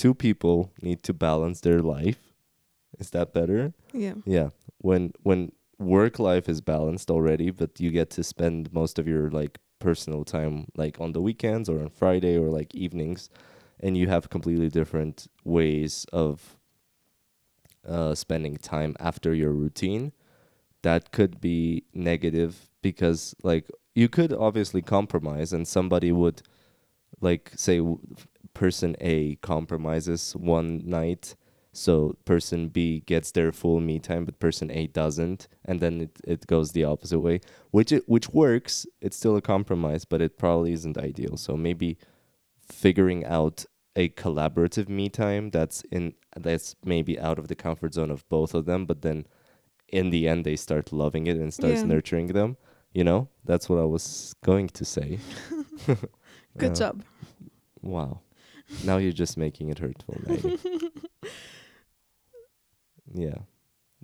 two 0.00 0.14
people 0.14 0.72
need 0.80 1.02
to 1.02 1.12
balance 1.12 1.60
their 1.60 1.82
life. 1.82 2.18
Is 2.98 3.10
that 3.10 3.34
better? 3.34 3.74
Yeah. 3.92 4.14
yeah. 4.24 4.48
When 4.78 5.12
when 5.22 5.52
work 5.80 6.18
life 6.18 6.48
is 6.48 6.60
balanced 6.60 7.10
already 7.10 7.50
but 7.50 7.80
you 7.80 7.90
get 7.90 8.10
to 8.10 8.22
spend 8.22 8.70
most 8.72 8.98
of 8.98 9.08
your 9.08 9.30
like 9.30 9.58
personal 9.78 10.24
time 10.24 10.66
like 10.76 11.00
on 11.00 11.12
the 11.12 11.22
weekends 11.22 11.70
or 11.70 11.80
on 11.80 11.88
friday 11.88 12.36
or 12.36 12.50
like 12.50 12.74
evenings 12.74 13.30
and 13.80 13.96
you 13.96 14.06
have 14.06 14.28
completely 14.28 14.68
different 14.68 15.26
ways 15.42 16.04
of 16.12 16.58
uh 17.88 18.14
spending 18.14 18.58
time 18.58 18.94
after 19.00 19.32
your 19.32 19.52
routine 19.52 20.12
that 20.82 21.12
could 21.12 21.40
be 21.40 21.82
negative 21.94 22.68
because 22.82 23.34
like 23.42 23.66
you 23.94 24.06
could 24.06 24.34
obviously 24.34 24.82
compromise 24.82 25.50
and 25.50 25.66
somebody 25.66 26.12
would 26.12 26.42
like 27.22 27.52
say 27.56 27.80
person 28.54 28.96
A 29.00 29.36
compromises 29.36 30.34
one 30.36 30.82
night 30.84 31.34
so 31.72 32.16
person 32.24 32.68
B 32.68 33.00
gets 33.06 33.30
their 33.30 33.52
full 33.52 33.78
me 33.80 33.98
time 34.00 34.24
but 34.24 34.40
person 34.40 34.70
A 34.72 34.88
doesn't 34.88 35.46
and 35.64 35.78
then 35.80 36.00
it, 36.00 36.20
it 36.24 36.46
goes 36.48 36.72
the 36.72 36.84
opposite 36.84 37.20
way 37.20 37.40
which 37.70 37.92
it, 37.92 38.08
which 38.08 38.28
works. 38.30 38.86
It's 39.00 39.16
still 39.16 39.36
a 39.36 39.40
compromise 39.42 40.04
but 40.04 40.20
it 40.20 40.36
probably 40.36 40.72
isn't 40.72 40.98
ideal. 40.98 41.36
So 41.36 41.56
maybe 41.56 41.96
figuring 42.68 43.24
out 43.24 43.64
a 43.96 44.08
collaborative 44.10 44.88
me 44.88 45.08
time 45.08 45.50
that's 45.50 45.82
in 45.90 46.14
that's 46.36 46.74
maybe 46.84 47.18
out 47.18 47.38
of 47.38 47.48
the 47.48 47.54
comfort 47.56 47.94
zone 47.94 48.10
of 48.10 48.28
both 48.28 48.54
of 48.54 48.64
them 48.64 48.86
but 48.86 49.02
then 49.02 49.26
in 49.88 50.10
the 50.10 50.28
end 50.28 50.44
they 50.44 50.54
start 50.56 50.92
loving 50.92 51.26
it 51.26 51.36
and 51.36 51.52
starts 51.52 51.80
Yeah. 51.82 51.86
nurturing 51.88 52.28
them 52.28 52.56
you 52.92 53.04
know? 53.04 53.28
That's 53.44 53.68
what 53.68 53.78
i 53.78 53.84
was 53.84 54.34
going 54.44 54.68
to 54.70 54.84
say. 54.84 55.18
Good 56.58 56.72
Uh, 56.72 56.74
job. 56.74 57.02
wow 57.82 58.20
now 58.84 58.96
you're 58.98 59.12
just 59.12 59.36
making 59.36 59.68
it 59.70 59.78
hurtful 59.78 60.16
yeah 63.14 63.38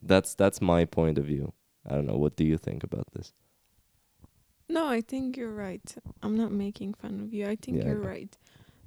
that's 0.02 0.35
that's 0.35 0.61
my 0.61 0.85
point 0.85 1.18
of 1.18 1.25
view 1.25 1.52
i 1.88 1.94
don't 1.94 2.06
know 2.06 2.16
what 2.16 2.37
do 2.37 2.44
you 2.44 2.58
think 2.58 2.82
about 2.85 3.06
this 3.12 3.32
No, 4.68 4.88
I 4.88 5.00
think 5.00 5.37
you're 5.37 5.54
right. 5.54 5.94
I'm 6.23 6.35
not 6.37 6.50
making 6.50 6.94
fun 6.99 7.20
of 7.23 7.32
you. 7.32 7.46
I 7.46 7.54
think 7.54 7.78
Yeah, 7.78 7.87
you're 7.94 8.02
know. 8.02 8.08
right. 8.11 8.37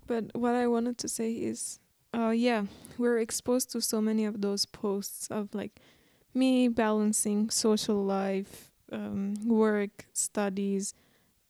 But 0.07 0.23
what 0.35 0.53
I 0.53 0.67
wanted 0.67 0.97
to 0.97 1.07
say 1.07 1.31
is, 1.31 1.79
uh, 2.13 2.33
yeah, 2.35 2.65
we're 2.97 3.19
exposed 3.23 3.71
to 3.71 3.79
so 3.79 4.01
many 4.01 4.25
of 4.27 4.41
those 4.41 4.65
posts 4.67 5.31
of 5.31 5.55
like 5.55 5.79
me 6.33 6.67
balancing 6.67 7.49
social 7.49 8.03
life, 8.03 8.71
um, 8.91 9.35
work, 9.47 10.05
studies, 10.11 10.93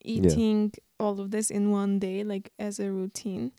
eating, 0.05 0.73
all 0.99 1.19
of 1.19 1.31
this 1.31 1.49
in 1.49 1.71
one 1.71 1.97
day, 1.99 2.23
like 2.23 2.51
as 2.59 2.79
a 2.79 2.91
routine. 2.91 3.51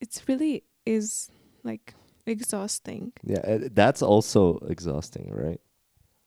It's 0.00 0.28
really 0.28 0.64
is 0.84 1.30
like 1.64 1.94
exhausting. 2.26 3.12
yeah 3.24 3.38
uh, 3.46 3.58
that's 3.72 4.02
also 4.02 4.58
exhausting 4.68 5.30
right 5.32 5.60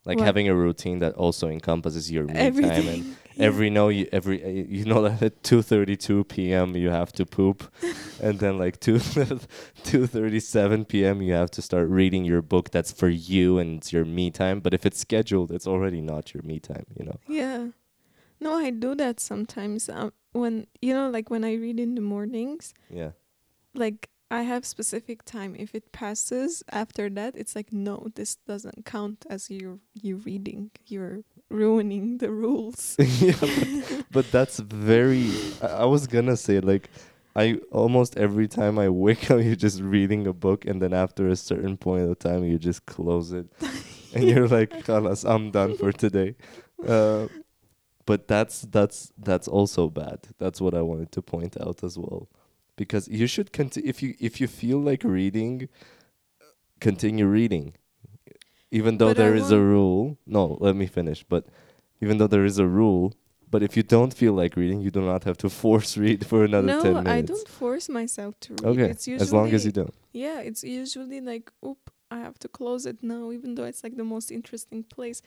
like 0.06 0.18
What? 0.20 0.26
having 0.26 0.48
a 0.50 0.56
routine 0.56 1.00
that 1.00 1.14
also 1.16 1.48
encompasses 1.50 2.10
your 2.12 2.26
me 2.26 2.34
time 2.34 2.88
and 2.88 3.06
Yeah. 3.36 3.46
every 3.48 3.70
no 3.80 3.90
you 3.90 4.06
every 4.12 4.44
uh, 4.44 4.48
you 4.78 4.86
know 4.86 5.02
that 5.08 5.22
at 5.22 5.44
2:32 5.44 6.24
p.m. 6.28 6.76
you 6.76 6.90
have 6.90 7.12
to 7.14 7.26
poop 7.26 7.64
and 8.26 8.40
then 8.40 8.58
like 8.58 8.80
2 8.80 9.00
2:37 9.84 10.86
p.m. 10.88 11.22
you 11.22 11.34
have 11.34 11.52
to 11.52 11.62
start 11.62 11.88
reading 11.90 12.26
your 12.26 12.42
book 12.42 12.70
that's 12.72 12.92
for 12.92 13.10
you 13.10 13.58
and 13.60 13.78
it's 13.78 13.92
your 13.94 14.06
me 14.06 14.32
time 14.32 14.60
but 14.60 14.74
if 14.74 14.86
it's 14.86 15.00
scheduled 15.00 15.52
it's 15.52 15.68
already 15.68 16.02
not 16.02 16.34
your 16.34 16.44
me 16.44 16.60
time 16.60 16.86
you 16.98 17.06
know 17.06 17.20
Yeah. 17.28 17.68
No, 18.42 18.56
I 18.58 18.70
do 18.72 18.96
that 18.96 19.20
sometimes. 19.20 19.90
Um, 19.90 20.14
when 20.32 20.68
you 20.82 20.94
know, 20.94 21.10
like 21.10 21.30
when 21.30 21.44
I 21.44 21.54
read 21.56 21.78
in 21.80 21.96
the 21.96 22.02
mornings, 22.02 22.74
yeah 22.90 23.12
like 23.80 24.10
I 24.32 24.44
have 24.44 24.66
specific 24.66 25.26
time. 25.26 25.56
If 25.58 25.74
it 25.74 25.92
passes 25.92 26.64
after 26.72 27.10
that, 27.10 27.36
it's 27.36 27.56
like 27.56 27.74
no, 27.74 28.08
this 28.16 28.36
doesn't 28.36 28.86
count 28.86 29.26
as 29.30 29.50
you 29.50 29.80
you 29.94 30.18
reading. 30.18 30.72
You're 30.86 31.24
ruining 31.50 32.20
the 32.20 32.32
rules. 32.32 32.96
yeah 33.00 33.34
but, 33.40 34.06
but 34.12 34.32
that's 34.32 34.60
very 34.60 35.32
I, 35.62 35.68
I 35.68 35.86
was 35.86 36.08
gonna 36.08 36.38
say 36.38 36.60
like 36.60 36.90
I 37.36 37.60
almost 37.72 38.18
every 38.18 38.48
time 38.48 38.78
I 38.78 38.90
wake 38.90 39.32
up 39.32 39.42
you're 39.44 39.56
just 39.56 39.82
reading 39.82 40.28
a 40.28 40.34
book 40.34 40.66
and 40.66 40.82
then 40.82 40.94
after 40.94 41.28
a 41.28 41.36
certain 41.36 41.78
point 41.78 42.10
of 42.10 42.20
time 42.20 42.44
you 42.44 42.58
just 42.58 42.86
close 42.86 43.32
it 43.32 43.48
and 44.14 44.24
you're 44.24 44.48
like 44.48 44.72
Khalas, 44.86 45.30
I'm 45.30 45.52
done 45.52 45.76
for 45.78 45.92
today 45.92 46.36
uh, 46.88 47.28
but 48.06 48.28
that's 48.28 48.62
that's 48.62 49.12
that's 49.18 49.48
also 49.48 49.90
bad 49.90 50.20
that's 50.38 50.62
what 50.62 50.74
I 50.74 50.82
wanted 50.82 51.12
to 51.14 51.22
point 51.22 51.58
out 51.60 51.84
as 51.84 51.98
well 51.98 52.28
because 52.82 53.04
you 53.20 53.28
should 53.34 53.50
conti- 53.60 53.86
if 53.92 53.98
you 54.04 54.10
if 54.28 54.34
you 54.42 54.48
feel 54.62 54.80
like 54.90 55.04
reading 55.20 55.56
continue 56.88 57.28
reading. 57.40 57.66
Even 58.72 58.98
though 58.98 59.10
But 59.14 59.20
I 59.20 59.24
there 59.24 59.36
is 59.42 59.52
a 59.52 59.62
rule 59.76 60.18
no 60.38 60.44
let 60.66 60.76
me 60.82 60.88
finish 61.00 61.20
but 61.34 61.44
even 62.04 62.14
though 62.18 62.32
there 62.36 62.46
is 62.52 62.58
a 62.60 62.68
rule 62.82 63.06
but 63.54 63.62
if 63.68 63.72
you 63.78 63.84
don't 63.96 64.14
feel 64.22 64.34
like 64.42 64.54
reading 64.62 64.80
you 64.86 64.92
do 65.00 65.02
not 65.12 65.22
have 65.28 65.38
to 65.44 65.50
force 65.64 65.92
read 66.06 66.20
for 66.32 66.40
another 66.50 66.68
no, 66.76 66.82
10 66.82 66.92
minutes 66.94 67.06
No, 67.06 67.12
I 67.18 67.22
don't 67.32 67.50
force 67.62 67.88
myself 68.00 68.32
to 68.46 68.50
read. 68.54 68.66
okay 68.72 68.90
It's 68.94 69.08
usually 69.08 69.26
as 69.28 69.34
long 69.38 69.50
as 69.58 69.62
you 69.68 69.74
don't. 69.80 69.96
Yeah, 70.24 70.40
it's 70.50 70.64
usually 70.64 71.20
like, 71.32 71.46
oop, 71.68 71.82
I 72.16 72.18
have 72.28 72.38
to 72.44 72.48
close 72.60 72.84
it 72.92 73.00
now, 73.16 73.24
even 73.38 73.50
though 73.56 73.68
it's 73.72 73.84
like 73.86 73.96
the 74.04 74.10
most 74.16 74.28
interesting 74.32 74.82
place 74.96 75.20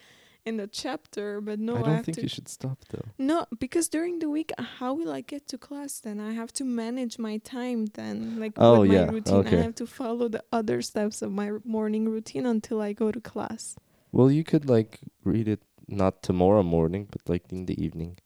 in 0.45 0.57
the 0.57 0.67
chapter. 0.67 1.41
But 1.41 1.59
no, 1.59 1.77
i 1.77 1.79
I, 1.79 1.83
don't 1.83 1.95
have 1.97 2.05
think 2.05 2.23
you 2.23 2.29
should 2.29 2.49
stop 2.49 2.79
though 2.91 3.05
No, 3.19 3.47
because 3.59 3.89
during 3.89 4.19
the 4.19 4.29
week, 4.29 4.53
how 4.79 4.93
will 4.95 5.13
I 5.13 5.21
get 5.23 5.47
to 5.49 5.59
class 5.59 6.01
then? 6.01 6.21
I 6.21 6.33
have 6.33 6.53
to 6.55 6.65
manage 6.65 7.19
my 7.19 7.39
time 7.39 7.87
then. 7.95 8.39
Like 8.41 8.53
Oh, 8.57 8.81
with 8.81 8.89
my 8.91 8.95
yeah, 8.95 9.11
routine, 9.11 9.35
okay. 9.47 9.59
I 9.59 9.63
have 9.63 9.75
to 9.77 9.87
follow 9.87 10.29
the 10.29 10.43
other 10.53 10.83
steps 10.83 11.23
of 11.23 11.31
my 11.33 11.51
r- 11.51 11.61
morning 11.65 12.09
routine 12.09 12.47
until 12.47 12.81
I 12.81 12.93
go 12.93 13.11
to 13.13 13.21
class. 13.21 13.77
well 14.13 14.31
you 14.31 14.45
could 14.45 14.69
like 14.69 15.01
read 15.25 15.49
it 15.49 15.63
not 15.89 16.23
tomorrow 16.23 16.63
morning 16.63 17.09
but 17.11 17.23
like 17.33 17.45
in 17.51 17.65
the 17.67 17.77
evening 17.85 18.19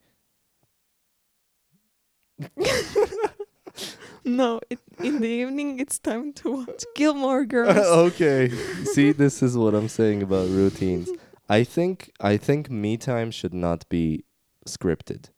No, 4.25 4.61
it, 4.70 4.80
in 4.99 5.20
the 5.20 5.28
evening 5.28 5.78
it's 5.78 5.99
time 6.00 6.32
to 6.42 6.50
watch 6.50 6.82
Gilmore 6.96 7.44
Girls. 7.44 7.76
okay. 8.11 8.49
See, 8.85 9.12
this 9.12 9.40
is 9.40 9.56
what 9.56 9.73
I'm 9.75 9.88
saying 9.88 10.23
about 10.23 10.49
routines. 10.49 11.08
I 11.48 11.64
think 11.64 12.12
I 12.20 12.36
think 12.36 12.70
me 12.70 12.96
time 12.96 13.30
should 13.30 13.54
not 13.54 13.88
be 13.88 14.24
scripted. 14.66 15.30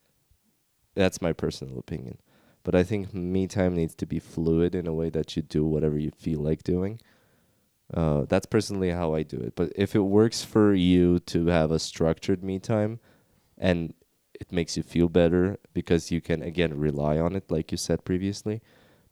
That's 0.94 1.22
my 1.22 1.32
personal 1.32 1.78
opinion. 1.78 2.18
But 2.64 2.74
I 2.74 2.82
think 2.82 3.14
me 3.14 3.46
time 3.46 3.74
needs 3.74 3.94
to 3.96 4.06
be 4.06 4.18
fluid 4.18 4.74
in 4.74 4.86
a 4.86 4.94
way 4.94 5.10
that 5.10 5.36
you 5.36 5.42
do 5.42 5.64
whatever 5.64 5.98
you 5.98 6.10
feel 6.10 6.40
like 6.40 6.62
doing. 6.62 7.00
Uh, 7.92 8.24
that's 8.28 8.46
personally 8.46 8.90
how 8.90 9.14
I 9.14 9.22
do 9.22 9.38
it. 9.38 9.54
But 9.54 9.72
if 9.76 9.94
it 9.94 10.00
works 10.00 10.44
for 10.44 10.74
you 10.74 11.20
to 11.20 11.46
have 11.46 11.70
a 11.70 11.78
structured 11.78 12.42
me 12.42 12.58
time 12.58 13.00
and 13.56 13.94
it 14.38 14.52
makes 14.52 14.76
you 14.76 14.82
feel 14.82 15.08
better 15.08 15.58
because 15.72 16.10
you 16.10 16.20
can 16.20 16.42
again 16.42 16.78
rely 16.78 17.18
on 17.18 17.34
it 17.34 17.50
like 17.50 17.70
you 17.70 17.78
said 17.78 18.04
previously, 18.04 18.60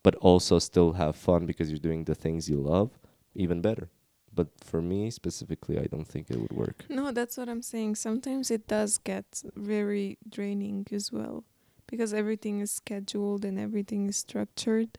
but 0.02 0.14
also 0.16 0.58
still 0.58 0.94
have 0.94 1.16
fun 1.16 1.46
because 1.46 1.70
you're 1.70 1.78
doing 1.78 2.04
the 2.04 2.14
things 2.14 2.48
you 2.48 2.60
love, 2.60 2.98
even 3.34 3.60
better. 3.60 3.88
But 4.36 4.48
for 4.62 4.82
me 4.82 5.10
specifically, 5.10 5.78
I 5.78 5.86
don't 5.86 6.06
think 6.06 6.30
it 6.30 6.38
would 6.38 6.52
work. 6.52 6.84
No, 6.90 7.10
that's 7.10 7.36
what 7.38 7.48
I'm 7.48 7.62
saying. 7.62 7.96
Sometimes 7.96 8.50
it 8.50 8.68
does 8.68 8.98
get 8.98 9.42
very 9.56 10.18
draining 10.28 10.86
as 10.92 11.10
well 11.10 11.44
because 11.86 12.12
everything 12.12 12.60
is 12.60 12.70
scheduled 12.70 13.44
and 13.44 13.58
everything 13.58 14.08
is 14.08 14.18
structured. 14.18 14.98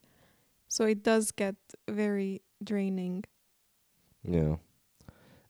So 0.68 0.86
it 0.86 1.04
does 1.04 1.32
get 1.32 1.56
very 1.88 2.42
draining. 2.64 3.24
Yeah. 4.24 4.56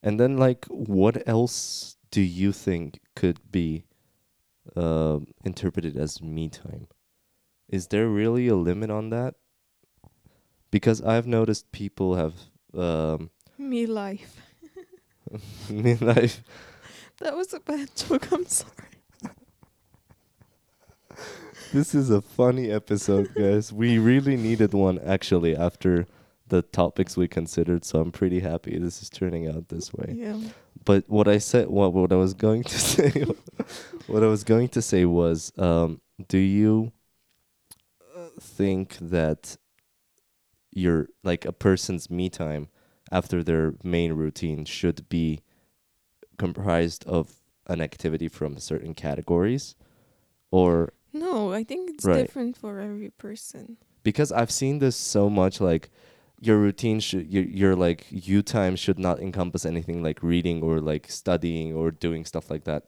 And 0.03 0.19
then 0.19 0.37
like 0.37 0.65
what 0.65 1.27
else 1.27 1.95
do 2.11 2.21
you 2.21 2.51
think 2.51 2.99
could 3.15 3.39
be 3.51 3.85
uh, 4.75 5.19
interpreted 5.45 5.95
as 5.97 6.21
me 6.21 6.49
time? 6.49 6.87
Is 7.69 7.87
there 7.87 8.07
really 8.07 8.47
a 8.49 8.55
limit 8.55 8.89
on 8.89 9.09
that? 9.11 9.35
Because 10.71 11.01
I've 11.01 11.25
noticed 11.27 11.71
people 11.71 12.15
have 12.15 12.33
um 12.73 13.31
Me 13.57 13.85
life. 13.85 14.41
me 15.69 15.95
life 15.95 16.41
That 17.19 17.35
was 17.35 17.53
a 17.53 17.59
bad 17.59 17.89
joke. 17.95 18.31
I'm 18.31 18.45
sorry. 18.45 18.73
This 21.73 21.93
is 21.93 22.09
a 22.09 22.21
funny 22.21 22.71
episode, 22.71 23.33
guys. 23.35 23.73
we 23.73 23.97
really 23.97 24.37
needed 24.37 24.73
one 24.73 24.99
actually 24.99 25.55
after 25.55 26.07
the 26.47 26.61
topics 26.61 27.17
we 27.17 27.27
considered, 27.27 27.83
so 27.83 27.99
I'm 27.99 28.11
pretty 28.11 28.39
happy 28.39 28.77
this 28.77 29.01
is 29.01 29.09
turning 29.09 29.49
out 29.49 29.67
this 29.67 29.93
way. 29.93 30.13
Yeah. 30.15 30.39
But 30.85 31.03
what 31.09 31.27
I 31.27 31.39
said, 31.39 31.67
what 31.67 31.93
what 31.93 32.13
I 32.13 32.15
was 32.15 32.33
going 32.33 32.63
to 32.63 32.79
say, 32.93 33.25
what 34.07 34.23
I 34.23 34.27
was 34.27 34.43
going 34.43 34.69
to 34.69 34.81
say 34.81 35.03
was, 35.03 35.51
um, 35.57 35.99
do 36.29 36.37
you 36.37 36.93
uh, 38.15 38.29
think 38.39 38.97
that 39.01 39.57
your 40.71 41.09
like 41.23 41.43
a 41.43 41.51
person's 41.51 42.09
me 42.09 42.29
time 42.29 42.69
after 43.11 43.43
their 43.43 43.73
main 43.83 44.13
routine 44.13 44.65
should 44.65 45.07
be 45.09 45.41
comprised 46.37 47.03
of 47.05 47.35
an 47.67 47.81
activity 47.81 48.27
from 48.27 48.57
certain 48.57 48.93
categories, 48.93 49.75
or 50.51 50.93
No, 51.13 51.51
I 51.51 51.63
think 51.63 51.89
it's 51.89 52.05
Right. 52.05 52.21
different 52.27 52.55
for 52.57 52.79
every 52.79 53.09
person. 53.09 53.77
because 54.03 54.31
I've 54.31 54.51
seen 54.51 54.79
this 54.79 54.95
so 54.95 55.29
much 55.29 55.59
like 55.59 55.89
your 56.39 56.57
routine 56.59 56.99
should 57.01 57.27
your 57.33 57.43
your 57.43 57.75
like 57.75 58.05
you 58.09 58.41
time 58.41 58.75
should 58.77 58.99
not 58.99 59.19
encompass 59.19 59.65
anything 59.65 60.01
like 60.03 60.21
reading 60.23 60.61
or 60.61 60.79
like 60.79 61.09
studying 61.11 61.73
or 61.75 61.91
doing 61.91 62.23
stuff 62.25 62.49
like 62.49 62.63
that. 62.65 62.83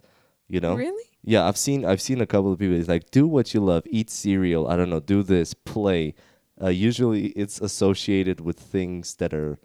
You 0.48 0.60
know? 0.62 0.76
Really? 0.76 1.04
Yeah, 1.24 1.46
I've 1.48 1.58
seen 1.58 1.84
I've 1.84 2.02
seen 2.02 2.22
a 2.22 2.28
couple 2.28 2.52
of 2.54 2.60
people 2.60 2.76
it's 2.80 2.88
like 2.88 3.10
do 3.12 3.28
what 3.28 3.54
you 3.54 3.60
love, 3.60 3.84
eat 3.90 4.10
cereal, 4.10 4.68
I 4.68 4.76
don't 4.78 4.90
know, 4.90 5.00
do 5.02 5.24
this, 5.24 5.54
play. 5.54 6.14
Uh, 6.62 6.70
usually 6.70 7.28
it's 7.36 7.60
associated 7.60 8.40
with 8.40 8.58
things 8.60 9.16
that 9.16 9.34
are 9.34 9.58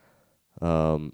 um 0.60 1.12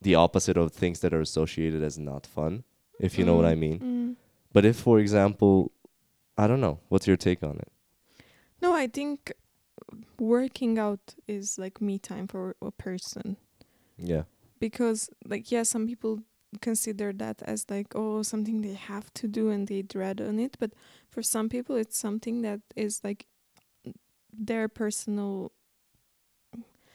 the 0.00 0.14
opposite 0.14 0.56
of 0.58 0.70
things 0.72 1.00
that 1.00 1.14
are 1.14 1.20
associated 1.22 1.82
as 1.82 1.98
not 1.98 2.26
fun, 2.26 2.64
if 3.00 3.16
you 3.18 3.24
know 3.24 3.36
what 3.36 3.46
I 3.46 3.54
Mm, 3.54 3.58
mean. 3.58 3.78
mm. 3.80 4.16
But 4.52 4.64
if 4.64 4.76
for 4.76 4.98
example, 5.00 5.72
I 6.36 6.46
don't 6.46 6.60
know, 6.60 6.80
what's 6.88 7.06
your 7.06 7.16
take 7.16 7.42
on 7.42 7.56
it? 7.58 7.72
No, 8.60 8.74
I 8.74 8.86
think 8.86 9.32
working 10.18 10.78
out 10.78 11.14
is 11.26 11.58
like 11.58 11.80
me 11.80 11.98
time 11.98 12.26
for 12.26 12.54
a 12.62 12.70
person 12.70 13.36
Yeah. 13.96 14.24
because 14.60 15.08
like 15.26 15.50
yeah, 15.52 15.62
some 15.64 15.86
people 15.86 16.22
consider 16.60 17.12
that 17.12 17.42
as 17.42 17.66
like 17.70 17.94
oh 17.96 18.22
something 18.22 18.62
they 18.62 18.74
have 18.74 19.12
to 19.14 19.26
do 19.26 19.50
and 19.50 19.66
they 19.68 19.82
dread 19.82 20.20
on 20.20 20.38
it, 20.38 20.56
but 20.58 20.72
for 21.10 21.22
some 21.22 21.48
people 21.48 21.76
it's 21.76 21.96
something 21.96 22.42
that 22.42 22.60
is 22.76 23.00
like 23.02 23.26
their 24.32 24.68
personal 24.68 25.52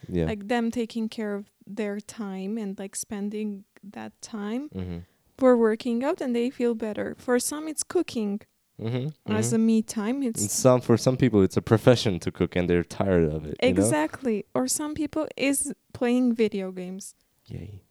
Yeah. 0.08 0.26
like 0.26 0.48
them 0.48 0.72
taking 0.72 1.10
care 1.10 1.36
of 1.36 1.50
their 1.70 2.00
time 2.00 2.58
and 2.58 2.78
like 2.80 2.96
spending 2.96 3.64
that 3.84 4.12
time 4.22 4.70
mhm. 4.76 5.04
for 5.38 5.56
working 5.56 6.04
out 6.04 6.20
and 6.22 6.36
they 6.36 6.50
feel 6.50 6.74
better. 6.76 7.16
For 7.18 7.40
some 7.40 7.68
it's 7.68 7.84
cooking 7.84 8.42
Mhm. 8.82 9.14
as 9.28 9.52
mhm. 9.52 9.56
a 9.56 9.58
me 9.60 9.82
time. 9.82 10.16
And 10.24 10.36
It's 10.36 10.52
some 10.54 10.82
for 10.82 10.98
some 10.98 11.16
people 11.18 11.42
it's 11.44 11.58
a 11.58 11.62
profession 11.62 12.20
to 12.20 12.32
cook 12.32 12.56
and 12.56 12.70
they're 12.70 12.84
tired 12.84 13.26
of 13.32 13.46
it. 13.46 13.56
you 13.62 13.68
know? 13.68 13.70
exactly. 13.70 14.46
Or 14.56 14.68
some 14.68 14.94
people 14.96 15.28
is 15.38 15.74
playing 15.94 16.34
video 16.34 16.72
games. 16.72 17.14
Yay. 17.48 17.82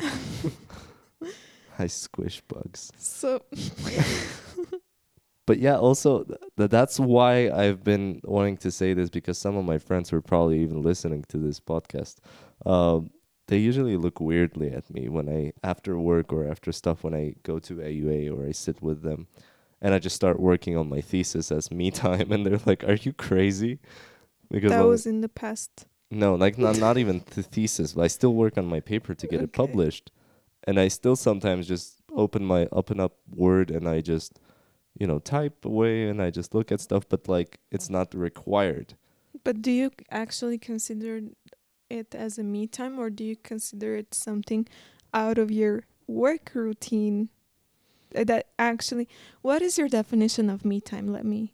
I 1.78 1.86
squish 1.86 2.42
bugs. 2.48 2.90
So 2.98 3.42
But 5.46 5.58
yeah, 5.58 5.76
also 5.78 6.22
th- 6.24 6.38
th- 6.56 6.70
that's 6.70 7.00
why 7.00 7.50
I've 7.50 7.82
been 7.82 8.20
wanting 8.22 8.56
to 8.58 8.70
say 8.70 8.94
this 8.94 9.10
because 9.10 9.36
some 9.36 9.56
of 9.56 9.64
my 9.64 9.78
friends 9.78 10.12
were 10.12 10.20
probably 10.22 10.60
even 10.62 10.80
listening 10.82 11.24
to 11.28 11.38
this 11.38 11.58
podcast. 11.58 12.16
Um, 12.64 13.10
they 13.50 13.58
usually 13.58 13.96
look 13.96 14.20
weirdly 14.20 14.70
at 14.70 14.88
me 14.94 15.08
when 15.08 15.28
I 15.28 15.52
after 15.72 15.98
work 15.98 16.32
or 16.32 16.46
after 16.46 16.70
stuff 16.72 17.02
when 17.04 17.14
I 17.14 17.34
go 17.42 17.58
to 17.58 17.74
AUA 17.90 18.30
or 18.32 18.46
I 18.48 18.52
sit 18.52 18.80
with 18.80 19.02
them, 19.02 19.26
and 19.82 19.92
I 19.92 19.98
just 19.98 20.16
start 20.16 20.38
working 20.38 20.76
on 20.76 20.88
my 20.88 21.00
thesis 21.00 21.50
as 21.50 21.70
me 21.70 21.90
time, 22.04 22.30
and 22.32 22.46
they're 22.46 22.60
like, 22.64 22.84
"Are 22.84 22.94
you 23.06 23.12
crazy?" 23.12 23.78
Because 24.50 24.70
that 24.70 24.80
I'm- 24.80 24.88
was 24.88 25.04
in 25.06 25.20
the 25.20 25.28
past. 25.28 25.86
No, 26.12 26.34
like 26.34 26.58
not 26.58 26.78
not 26.78 26.96
even 26.96 27.22
the 27.34 27.42
thesis. 27.42 27.92
But 27.94 28.02
I 28.02 28.08
still 28.08 28.34
work 28.34 28.56
on 28.56 28.66
my 28.66 28.80
paper 28.80 29.14
to 29.14 29.26
get 29.26 29.40
it 29.42 29.52
published, 29.52 30.10
and 30.66 30.78
I 30.78 30.88
still 30.88 31.16
sometimes 31.16 31.66
just 31.68 31.86
open 32.12 32.44
my 32.44 32.68
open 32.72 32.98
up 33.00 33.14
Word 33.34 33.70
and 33.70 33.88
I 33.88 34.00
just, 34.00 34.40
you 34.98 35.06
know, 35.06 35.18
type 35.20 35.64
away 35.64 36.08
and 36.08 36.20
I 36.22 36.30
just 36.30 36.54
look 36.54 36.72
at 36.72 36.80
stuff. 36.80 37.04
But 37.08 37.28
like, 37.28 37.58
it's 37.70 37.88
not 37.90 38.14
required. 38.14 38.94
But 39.44 39.62
do 39.62 39.70
you 39.70 39.90
actually 40.10 40.58
consider 40.58 41.20
it 41.90 42.14
as 42.14 42.38
a 42.38 42.42
me 42.42 42.66
time 42.66 42.98
or 42.98 43.10
do 43.10 43.24
you 43.24 43.36
consider 43.36 43.96
it 43.96 44.14
something 44.14 44.66
out 45.12 45.38
of 45.38 45.50
your 45.50 45.82
work 46.06 46.52
routine? 46.54 47.28
Uh, 48.14 48.24
That 48.24 48.46
actually, 48.58 49.08
what 49.42 49.60
is 49.62 49.76
your 49.78 49.88
definition 49.88 50.48
of 50.50 50.64
me 50.64 50.80
time? 50.80 51.06
Let 51.12 51.24
me 51.24 51.52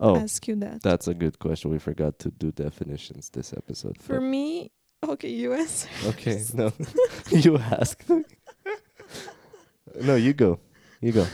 Oh, 0.00 0.16
ask 0.16 0.48
you 0.48 0.56
that. 0.56 0.82
that's 0.82 1.06
a 1.08 1.14
good 1.14 1.38
question. 1.38 1.70
We 1.70 1.78
forgot 1.78 2.18
to 2.20 2.30
do 2.30 2.50
definitions 2.50 3.30
this 3.30 3.52
episode. 3.52 3.96
For 4.02 4.20
me, 4.20 4.72
okay, 5.02 5.28
you 5.30 5.52
answer. 5.54 5.88
okay, 6.08 6.42
no, 6.52 6.72
you 7.30 7.56
ask. 7.58 8.04
no, 10.00 10.16
you 10.16 10.32
go. 10.32 10.58
You 11.00 11.12
go. 11.12 11.26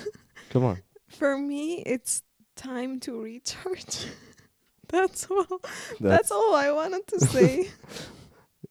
Come 0.50 0.64
on. 0.64 0.82
For 1.08 1.38
me, 1.38 1.82
it's 1.86 2.22
time 2.54 3.00
to 3.00 3.18
recharge. 3.20 4.06
that's 4.88 5.26
all. 5.30 5.46
That's, 5.48 6.00
That's, 6.00 6.30
all 6.30 6.54
I 6.54 6.70
wanted 6.70 7.06
to 7.08 7.20
say. 7.20 7.70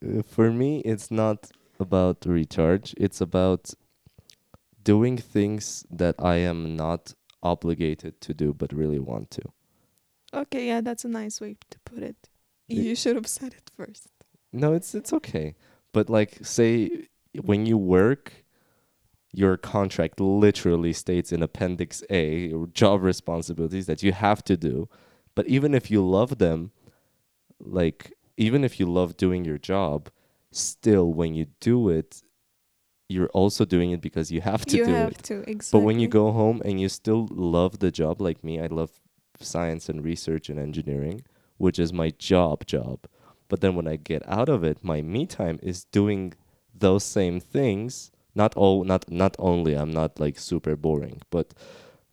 Uh, 0.03 0.21
for 0.23 0.51
me 0.51 0.79
it's 0.79 1.12
not 1.12 1.51
about 1.79 2.25
recharge. 2.25 2.93
It's 2.97 3.21
about 3.21 3.73
doing 4.83 5.17
things 5.17 5.85
that 5.91 6.15
i 6.19 6.35
am 6.38 6.75
not 6.75 7.13
obligated 7.43 8.19
to 8.21 8.33
do 8.33 8.53
but 8.53 8.73
really 8.73 8.99
want 8.99 9.29
to. 9.31 9.41
Okay, 10.33 10.67
yeah, 10.67 10.81
that's 10.81 11.05
a 11.05 11.09
nice 11.09 11.41
way 11.41 11.57
to 11.69 11.79
put 11.79 12.03
it. 12.03 12.29
You 12.67 12.95
should 12.95 13.15
have 13.15 13.27
said 13.27 13.53
it 13.53 13.71
first. 13.75 14.07
no 14.53 14.73
it's 14.73 14.93
it's 14.93 15.13
okay. 15.13 15.55
But 15.91 16.09
like 16.09 16.39
say 16.43 17.07
when 17.41 17.65
you 17.65 17.77
work 17.77 18.45
your 19.31 19.57
contract 19.57 20.19
literally 20.19 20.93
states 20.93 21.31
in 21.31 21.43
appendix 21.43 22.03
a 22.09 22.47
your 22.49 22.67
job 22.67 23.01
responsibilities 23.03 23.85
that 23.85 24.03
you 24.03 24.12
have 24.12 24.43
to 24.43 24.57
do. 24.57 24.89
But 25.35 25.47
even 25.47 25.73
if 25.73 25.91
you 25.91 26.05
love 26.05 26.38
them 26.38 26.71
like 27.59 28.13
even 28.39 28.63
if 28.63 28.80
you 28.80 28.86
love 28.86 29.17
doing 29.17 29.45
your 29.45 29.58
job 29.58 30.10
still 30.52 31.13
when 31.13 31.36
you 31.36 31.45
do 31.60 31.89
it 31.89 32.23
you're 33.10 33.30
also 33.30 33.65
doing 33.65 33.91
it 33.91 34.02
because 34.02 34.32
you 34.32 34.39
have 34.39 34.65
to 34.67 34.78
you 34.78 34.86
do 34.86 34.91
have 34.93 35.12
it 35.12 35.23
to 35.23 35.39
exactly. 35.49 35.80
But 35.80 35.86
when 35.86 35.99
you 35.99 36.08
go 36.08 36.32
home 36.32 36.62
and 36.63 36.80
you 36.80 36.88
still 36.89 37.28
love 37.32 37.80
the 37.80 37.91
job, 37.91 38.21
like 38.21 38.43
me, 38.43 38.62
I 38.62 38.67
love 38.67 38.91
science 39.39 39.89
and 39.89 40.06
research 40.06 40.47
and 40.49 40.60
engineering, 40.60 41.23
which 41.58 41.80
is 41.80 41.91
my 41.91 42.12
job 42.12 42.67
job. 42.67 42.99
But 43.47 43.62
then 43.62 43.73
when 43.75 43.88
I 43.88 43.95
get 43.95 44.21
out 44.30 44.47
of 44.47 44.63
it, 44.63 44.84
my 44.84 45.02
me 45.02 45.25
time 45.25 45.60
is 45.63 45.86
doing 45.86 46.36
those 46.73 47.04
same 47.04 47.39
things. 47.39 48.12
Not 48.36 48.56
all, 48.56 48.84
not 48.84 49.10
not 49.10 49.36
only. 49.39 49.73
I'm 49.73 49.91
not 49.91 50.19
like 50.19 50.38
super 50.38 50.75
boring, 50.75 51.21
but 51.32 51.56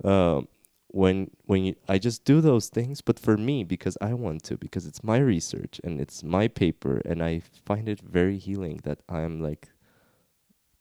um, 0.03 0.49
when 0.97 1.31
when 1.45 1.63
you, 1.67 1.75
I 1.87 1.99
just 1.99 2.25
do 2.25 2.41
those 2.41 2.71
things, 2.71 3.03
but 3.03 3.19
for 3.19 3.37
me 3.37 3.65
because 3.65 3.99
I 4.01 4.15
want 4.15 4.43
to, 4.45 4.57
because 4.57 4.87
it's 4.87 5.05
my 5.05 5.19
research 5.19 5.79
and 5.85 6.01
it's 6.01 6.25
my 6.25 6.49
paper, 6.49 7.03
and 7.05 7.23
I 7.23 7.43
find 7.67 7.87
it 7.87 8.01
very 8.01 8.39
healing 8.39 8.81
that 8.85 9.01
I'm 9.07 9.43
like 9.43 9.69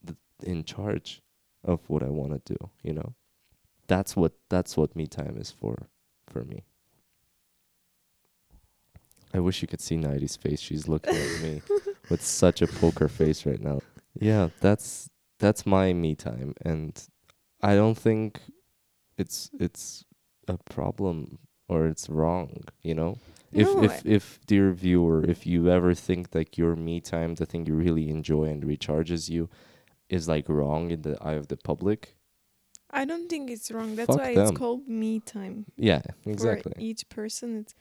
the, 0.02 0.16
in 0.42 0.64
charge 0.64 1.22
of 1.66 1.82
what 1.90 2.02
I 2.02 2.08
want 2.08 2.32
to 2.32 2.54
do, 2.54 2.70
you 2.82 2.94
know. 2.94 3.14
That's 3.88 4.16
what 4.16 4.32
that's 4.48 4.78
what 4.78 4.96
me 4.96 5.06
time 5.06 5.36
is 5.38 5.52
for 5.52 5.90
for 6.30 6.46
me. 6.46 6.64
I 9.34 9.40
wish 9.42 9.62
you 9.62 9.68
could 9.68 9.82
see 9.82 9.98
Nighty's 9.98 10.38
face. 10.38 10.62
She's 10.62 10.88
looking 10.88 11.14
at 11.14 11.42
me 11.42 11.62
with 12.10 12.22
such 12.22 12.62
a 12.62 12.68
poker 12.68 13.10
face 13.10 13.46
right 13.46 13.60
now. 13.62 13.82
Yeah, 14.18 14.48
that's 14.62 15.10
that's 15.40 15.66
my 15.66 15.92
me 15.92 16.16
time 16.16 16.54
and 16.64 17.06
I 17.62 17.76
don't 17.76 17.98
think 17.98 18.40
it's 19.18 19.50
it's 19.60 20.06
a 20.48 20.58
problem 20.58 21.40
or 21.68 21.88
it's 21.88 22.10
wrong, 22.10 22.64
you 22.82 22.94
know? 22.94 23.18
If 23.52 23.68
No, 23.68 23.84
if 23.84 24.06
if 24.06 24.40
dear 24.46 24.72
viewer, 24.72 25.24
if 25.24 25.46
you 25.46 25.70
ever 25.70 25.94
think 25.94 26.36
like 26.36 26.58
your 26.58 26.76
me 26.76 27.00
time, 27.00 27.36
the 27.36 27.46
thing 27.46 27.66
you 27.66 27.76
really 27.76 28.10
enjoy 28.10 28.46
and 28.46 28.64
recharges 28.64 29.30
you, 29.30 29.50
is 30.10 30.28
like 30.28 30.50
wrong 30.50 30.92
in 30.92 31.02
the 31.02 31.18
eye 31.22 31.34
of 31.34 31.48
the 31.48 31.58
public. 31.58 32.18
I 32.92 33.06
don't 33.06 33.28
think 33.30 33.50
it's 33.50 33.72
wrong. 33.72 33.96
That's 33.96 34.16
why 34.16 34.36
them. 34.36 34.48
it's 34.48 34.58
called 34.58 34.88
me 34.88 35.20
time. 35.20 35.66
Yeah, 35.78 36.02
exactly 36.26 36.74
For 36.76 36.80
each 36.80 37.08
person, 37.10 37.58
it's 37.58 37.74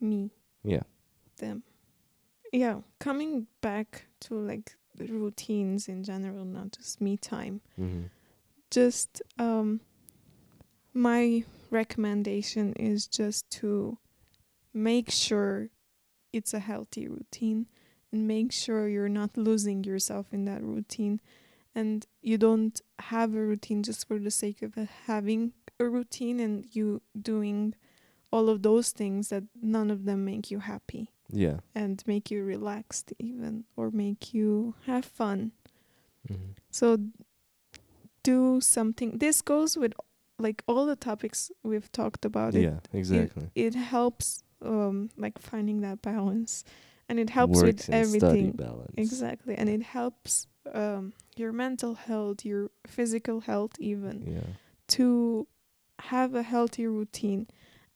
me, 0.00 0.30
Yeah. 0.62 0.84
them. 1.38 1.64
Yeah. 2.52 2.80
Coming 2.98 3.46
back 3.60 4.06
to 4.20 4.34
like 4.34 4.76
routines 4.98 5.88
in 5.88 6.04
general, 6.04 6.44
not 6.44 6.72
just 6.72 7.00
me 7.00 7.16
time. 7.16 7.60
Mm-hmm. 7.78 8.04
Just 8.70 9.22
um, 9.38 9.80
my 10.94 11.44
recommendation 11.70 12.72
is 12.74 13.06
just 13.06 13.48
to 13.50 13.98
make 14.72 15.10
sure 15.10 15.68
it's 16.32 16.54
a 16.54 16.60
healthy 16.60 17.08
routine 17.08 17.66
and 18.12 18.26
make 18.28 18.52
sure 18.52 18.88
you're 18.88 19.08
not 19.08 19.36
losing 19.36 19.82
yourself 19.84 20.26
in 20.32 20.44
that 20.44 20.62
routine 20.62 21.20
and 21.74 22.06
you 22.22 22.38
don't 22.38 22.80
have 23.00 23.34
a 23.34 23.40
routine 23.44 23.82
just 23.82 24.06
for 24.06 24.18
the 24.18 24.30
sake 24.30 24.62
of 24.62 24.74
having 25.06 25.52
a 25.80 25.84
routine 25.84 26.38
and 26.38 26.64
you 26.72 27.02
doing 27.20 27.74
all 28.30 28.48
of 28.48 28.62
those 28.62 28.90
things 28.90 29.28
that 29.28 29.42
none 29.60 29.90
of 29.90 30.04
them 30.04 30.24
make 30.24 30.50
you 30.50 30.60
happy 30.60 31.10
Yeah. 31.30 31.58
and 31.74 32.02
make 32.06 32.30
you 32.30 32.44
relaxed 32.44 33.12
even 33.18 33.64
or 33.76 33.90
make 33.90 34.32
you 34.32 34.74
have 34.86 35.04
fun 35.04 35.52
Mm-hmm. 36.26 36.52
so 36.70 36.96
do 38.22 38.58
something 38.62 39.18
this 39.18 39.42
goes 39.42 39.76
with 39.76 39.92
like 40.38 40.62
all 40.66 40.86
the 40.86 40.96
topics 40.96 41.50
we've 41.62 41.90
talked 41.92 42.24
about 42.24 42.54
it 42.54 42.62
Yeah, 42.62 42.80
exactly. 42.92 43.50
it 43.54 43.74
helps 43.74 44.42
um 44.62 45.10
like 45.16 45.38
finding 45.38 45.80
that 45.82 46.02
balance 46.02 46.64
and 47.08 47.18
it 47.20 47.30
helps 47.30 47.56
Work 47.56 47.64
with 47.66 47.88
and 47.92 48.06
study 48.08 48.18
everything 48.18 48.52
balance. 48.52 48.94
exactly 48.96 49.54
and 49.56 49.68
it 49.68 49.82
helps 49.82 50.46
um 50.72 51.12
your 51.36 51.52
mental 51.52 51.94
health 51.94 52.44
your 52.44 52.70
physical 52.86 53.40
health 53.40 53.72
even 53.78 54.24
Yeah. 54.26 54.40
to 54.88 55.46
have 56.00 56.34
a 56.34 56.42
healthy 56.42 56.86
routine 56.86 57.46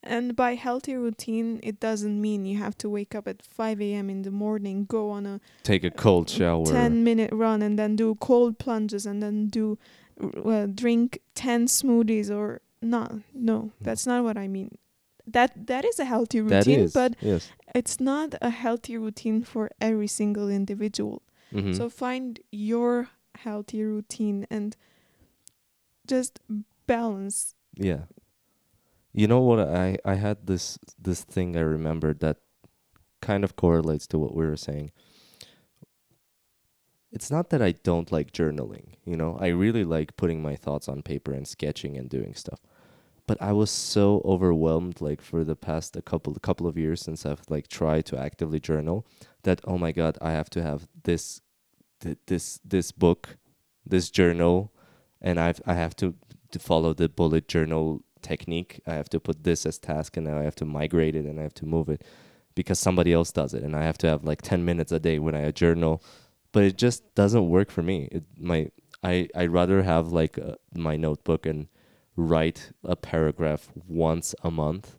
and 0.02 0.36
by 0.36 0.54
healthy 0.54 0.94
routine 0.94 1.58
it 1.62 1.80
doesn't 1.80 2.20
mean 2.20 2.46
you 2.46 2.58
have 2.58 2.76
to 2.78 2.88
wake 2.88 3.14
up 3.16 3.26
at 3.26 3.42
5 3.42 3.80
a.m 3.80 4.08
in 4.10 4.22
the 4.22 4.30
morning 4.30 4.84
go 4.84 5.10
on 5.10 5.26
a 5.26 5.40
Take 5.64 5.82
a 5.84 5.90
cold 5.90 6.30
shower. 6.30 6.64
10 6.64 7.02
minute 7.02 7.32
run 7.32 7.62
and 7.62 7.76
then 7.78 7.96
do 7.96 8.14
cold 8.16 8.58
plunges 8.58 9.06
and 9.06 9.20
then 9.22 9.48
do 9.48 9.76
uh, 10.20 10.66
drink 10.66 11.20
10 11.34 11.66
smoothies 11.66 12.30
or 12.30 12.60
no 12.82 13.22
no 13.34 13.70
that's 13.80 14.06
not 14.06 14.22
what 14.24 14.36
i 14.36 14.46
mean 14.48 14.76
that 15.26 15.66
that 15.66 15.84
is 15.84 15.98
a 15.98 16.04
healthy 16.04 16.40
routine 16.40 16.80
is. 16.80 16.92
but 16.92 17.14
yes. 17.20 17.50
it's 17.74 18.00
not 18.00 18.34
a 18.40 18.50
healthy 18.50 18.96
routine 18.96 19.42
for 19.42 19.70
every 19.80 20.06
single 20.08 20.48
individual 20.48 21.22
Mm-hmm. 21.52 21.72
so 21.72 21.88
find 21.88 22.40
your 22.52 23.08
healthy 23.36 23.82
routine 23.82 24.46
and 24.50 24.76
just 26.06 26.40
balance 26.86 27.54
Yeah. 27.74 28.04
You 29.14 29.26
know 29.26 29.40
what 29.40 29.60
I 29.60 29.96
I 30.04 30.14
had 30.16 30.46
this 30.46 30.78
this 31.02 31.24
thing 31.24 31.56
I 31.56 31.60
remember 31.60 32.12
that 32.14 32.36
kind 33.20 33.44
of 33.44 33.56
correlates 33.56 34.06
to 34.08 34.18
what 34.18 34.34
we 34.34 34.44
were 34.46 34.56
saying. 34.56 34.90
It's 37.18 37.32
not 37.32 37.50
that 37.50 37.60
I 37.60 37.72
don't 37.72 38.12
like 38.12 38.30
journaling, 38.30 38.94
you 39.04 39.16
know. 39.16 39.36
I 39.40 39.48
really 39.48 39.82
like 39.82 40.16
putting 40.16 40.40
my 40.40 40.54
thoughts 40.54 40.88
on 40.88 41.02
paper 41.02 41.32
and 41.32 41.48
sketching 41.48 41.96
and 41.96 42.08
doing 42.08 42.32
stuff. 42.32 42.60
But 43.26 43.42
I 43.42 43.50
was 43.50 43.72
so 43.72 44.22
overwhelmed 44.24 45.00
like 45.00 45.20
for 45.20 45.42
the 45.42 45.56
past 45.56 45.96
a 45.96 46.00
couple 46.00 46.32
couple 46.36 46.68
of 46.68 46.78
years 46.78 47.00
since 47.00 47.26
I've 47.26 47.42
like 47.48 47.66
tried 47.66 48.06
to 48.06 48.16
actively 48.16 48.60
journal 48.60 49.04
that 49.42 49.60
oh 49.64 49.76
my 49.76 49.90
god, 49.90 50.16
I 50.22 50.30
have 50.30 50.48
to 50.50 50.62
have 50.62 50.86
this 51.02 51.40
th- 51.98 52.18
this 52.28 52.60
this 52.64 52.92
book, 52.92 53.36
this 53.84 54.10
journal 54.10 54.72
and 55.20 55.40
I've 55.40 55.60
I 55.66 55.74
have 55.74 55.96
to 55.96 56.14
to 56.52 56.58
follow 56.60 56.94
the 56.94 57.08
bullet 57.08 57.48
journal 57.48 58.04
technique. 58.22 58.80
I 58.86 58.94
have 58.94 59.08
to 59.08 59.18
put 59.18 59.42
this 59.42 59.66
as 59.66 59.76
task 59.80 60.16
and 60.16 60.28
I 60.28 60.44
have 60.44 60.54
to 60.62 60.64
migrate 60.64 61.16
it 61.16 61.24
and 61.24 61.40
I 61.40 61.42
have 61.42 61.54
to 61.54 61.66
move 61.66 61.88
it 61.88 62.04
because 62.54 62.78
somebody 62.78 63.12
else 63.12 63.32
does 63.32 63.54
it 63.54 63.64
and 63.64 63.74
I 63.74 63.82
have 63.82 63.98
to 63.98 64.06
have 64.06 64.22
like 64.22 64.40
10 64.40 64.64
minutes 64.64 64.92
a 64.92 65.00
day 65.00 65.18
when 65.18 65.34
I 65.34 65.50
journal 65.50 66.00
but 66.52 66.64
it 66.64 66.78
just 66.78 67.14
doesn't 67.14 67.48
work 67.48 67.70
for 67.70 67.82
me. 67.82 68.08
It 68.12 68.24
my 68.38 68.70
I 69.02 69.28
I 69.34 69.46
rather 69.46 69.82
have 69.82 70.08
like 70.08 70.38
uh, 70.38 70.56
my 70.74 70.96
notebook 70.96 71.46
and 71.46 71.68
write 72.16 72.72
a 72.84 72.96
paragraph 72.96 73.68
once 73.86 74.34
a 74.42 74.50
month 74.50 74.96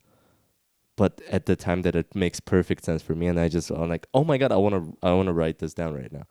but 0.95 1.21
at 1.29 1.45
the 1.45 1.55
time 1.55 1.81
that 1.81 1.95
it 1.95 2.13
makes 2.13 2.41
perfect 2.41 2.83
sense 2.83 3.01
for 3.01 3.15
me 3.15 3.27
and 3.27 3.39
I 3.39 3.47
just 3.47 3.69
I'm 3.69 3.89
like, 3.89 4.07
"Oh 4.13 4.23
my 4.25 4.37
god, 4.37 4.51
I 4.51 4.57
want 4.57 4.75
to 4.75 4.97
I 5.01 5.13
want 5.13 5.27
to 5.27 5.33
write 5.33 5.59
this 5.59 5.73
down 5.73 5.93
right 5.93 6.11
now." 6.11 6.23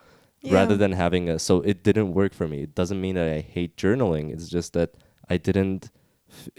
rather 0.53 0.77
than 0.77 0.93
having 0.93 1.29
a 1.29 1.39
so 1.39 1.61
it 1.63 1.83
didn't 1.83 2.13
work 2.15 2.33
for 2.33 2.47
me 2.47 2.63
it 2.63 2.75
doesn't 2.75 3.01
mean 3.01 3.15
that 3.17 3.29
i 3.29 3.41
hate 3.41 3.77
journaling 3.77 4.33
it's 4.33 4.49
just 4.49 4.73
that 4.73 4.95
i 5.29 5.37
didn't 5.37 5.91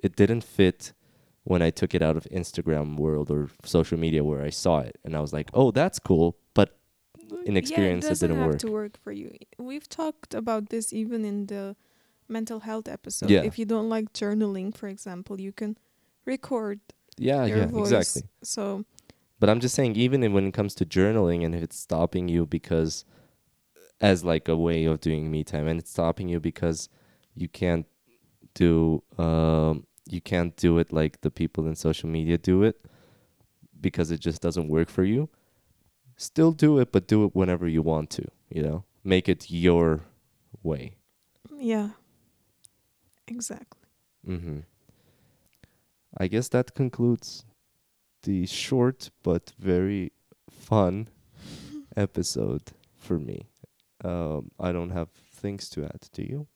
it 0.03 0.15
didn't 0.15 0.43
fit 0.43 0.91
when 1.43 1.61
i 1.61 1.69
took 1.69 1.95
it 1.95 2.01
out 2.01 2.17
of 2.17 2.25
instagram 2.25 2.97
world 2.97 3.31
or 3.31 3.49
social 3.63 3.97
media 3.97 4.23
where 4.23 4.41
i 4.41 4.49
saw 4.49 4.79
it 4.79 4.97
and 5.05 5.15
i 5.15 5.19
was 5.19 5.31
like 5.31 5.49
oh 5.53 5.71
that's 5.71 5.99
cool 5.99 6.37
but 7.29 7.45
in 7.45 7.55
experience 7.57 8.03
yeah, 8.03 8.09
it, 8.09 8.11
it, 8.11 8.13
doesn't 8.13 8.29
didn't 8.29 8.41
have 8.41 8.51
work 8.51 8.59
to 8.59 8.71
work 8.71 8.97
for 9.03 9.11
you. 9.11 9.31
We've 9.57 9.87
talked 9.87 10.33
about 10.33 10.69
this 10.69 10.91
even 10.93 11.25
in 11.25 11.45
the 11.47 11.75
mental 12.27 12.59
health 12.61 12.87
episode. 12.87 13.29
Yeah. 13.29 13.43
If 13.43 13.57
you 13.57 13.65
don't 13.65 13.89
like 13.89 14.13
journaling, 14.13 14.75
for 14.75 14.87
example, 14.87 15.39
you 15.39 15.51
can 15.51 15.77
record 16.25 16.79
yeah 17.17 17.45
yeah 17.45 17.65
voice. 17.65 17.91
exactly 17.91 18.29
So 18.43 18.85
but 19.39 19.49
i'm 19.49 19.59
just 19.59 19.75
saying 19.75 19.95
even 19.95 20.31
when 20.33 20.47
it 20.47 20.53
comes 20.53 20.73
to 20.75 20.85
journaling 20.85 21.45
and 21.45 21.53
if 21.53 21.61
it's 21.61 21.77
stopping 21.77 22.27
you 22.29 22.45
because 22.45 23.05
as 24.01 24.23
like 24.23 24.47
a 24.47 24.55
way 24.55 24.85
of 24.85 25.01
doing 25.01 25.29
me 25.29 25.43
time 25.43 25.67
and 25.67 25.79
it's 25.79 25.91
stopping 25.91 26.29
you 26.29 26.39
because 26.39 26.89
you 27.35 27.49
can't 27.49 27.85
do 28.53 29.03
um 29.17 29.85
you 30.07 30.21
can't 30.21 30.55
do 30.55 30.77
it 30.77 30.91
like 30.91 31.21
the 31.21 31.31
people 31.31 31.67
in 31.67 31.75
social 31.75 32.09
media 32.09 32.37
do 32.37 32.63
it 32.63 32.77
because 33.79 34.11
it 34.11 34.19
just 34.19 34.41
doesn't 34.41 34.67
work 34.69 34.89
for 34.89 35.03
you 35.03 35.29
still 36.19 36.51
do 36.51 36.77
it 36.79 36.91
but 36.91 37.07
do 37.07 37.23
it 37.25 37.35
whenever 37.35 37.67
you 37.67 37.81
want 37.81 38.09
to 38.09 38.25
you 38.49 38.63
know? 38.63 38.83
Make 39.03 39.29
it 39.29 39.49
your 39.49 40.01
way. 40.63 40.95
Yeah, 41.57 41.89
exactly. 43.27 43.79
Mm-hmm. 44.27 44.59
i 46.17 46.27
guess 46.27 46.49
that 46.49 46.73
concludes 46.75 47.45
the 48.23 48.45
short 48.45 49.09
but 49.23 49.53
very 49.57 50.11
fun 50.49 51.07
episode 51.95 52.65
for 52.97 53.17
me. 53.17 53.47
Um 54.03 54.51
i 54.59 54.71
don't 54.73 54.89
have 54.99 55.09
things 55.41 55.69
to 55.69 55.85
add 55.85 56.01
do 56.11 56.21
you? 56.23 56.47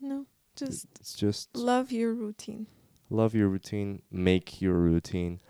No, 0.00 0.26
just 0.56 0.86
it's 0.98 1.14
just 1.14 1.56
love 1.56 1.92
your 1.92 2.12
routine. 2.14 2.66
love 3.10 3.32
your 3.34 3.48
routine. 3.48 4.02
Make 4.10 4.60
your 4.60 4.74
routine. 4.90 5.40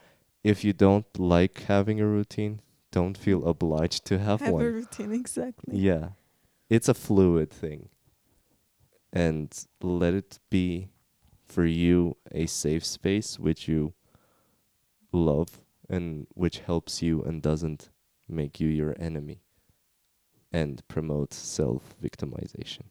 If 0.44 0.64
you 0.64 0.72
don't 0.74 1.06
like 1.18 1.64
having 1.74 1.98
a 2.00 2.06
routine 2.06 2.60
don't 2.92 3.16
feel 3.16 3.46
obliged 3.48 4.04
to 4.06 4.18
have, 4.18 4.40
Have 4.40 4.52
one. 4.52 4.64
a 4.64 4.70
routine, 4.70 5.12
exactly. 5.12 5.76
yeah. 5.78 6.10
It's 6.68 6.88
a 6.88 6.94
fluid 6.94 7.50
thing. 7.50 7.88
And 9.12 9.52
let 9.82 10.14
it 10.14 10.38
be 10.50 10.88
for 11.44 11.64
you 11.66 12.16
a 12.30 12.46
safe 12.46 12.84
space 12.84 13.38
which 13.40 13.66
you 13.66 13.92
love 15.12 15.60
and 15.88 16.26
which 16.34 16.60
helps 16.60 17.02
you 17.02 17.22
and 17.22 17.42
doesn't 17.42 17.90
make 18.28 18.60
you 18.60 18.68
your 18.68 18.94
enemy 19.00 19.42
and 20.52 20.86
promote 20.86 21.34
self 21.34 21.94
victimization 22.00 22.82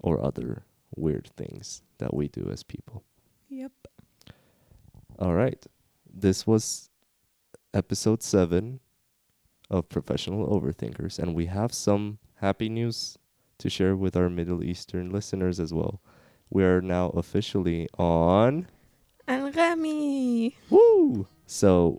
or 0.00 0.24
other 0.24 0.62
weird 0.94 1.28
things 1.36 1.82
that 1.98 2.14
we 2.14 2.28
do 2.28 2.48
as 2.52 2.62
people. 2.62 3.02
Yep. 3.48 3.72
all 5.18 5.34
right. 5.34 5.66
This 6.12 6.46
was 6.46 6.90
episode 7.72 8.22
7 8.22 8.78
of 9.70 9.88
professional 9.88 10.46
overthinkers 10.48 11.18
and 11.18 11.34
we 11.34 11.46
have 11.46 11.72
some 11.72 12.18
happy 12.36 12.68
news 12.68 13.16
to 13.58 13.70
share 13.70 13.96
with 13.96 14.16
our 14.16 14.28
middle 14.28 14.62
eastern 14.62 15.10
listeners 15.10 15.58
as 15.58 15.72
well 15.72 16.00
we 16.50 16.62
are 16.64 16.80
now 16.80 17.08
officially 17.10 17.88
on 17.98 18.66
Anghami. 19.26 20.54
Woo! 20.70 21.26
So, 21.46 21.98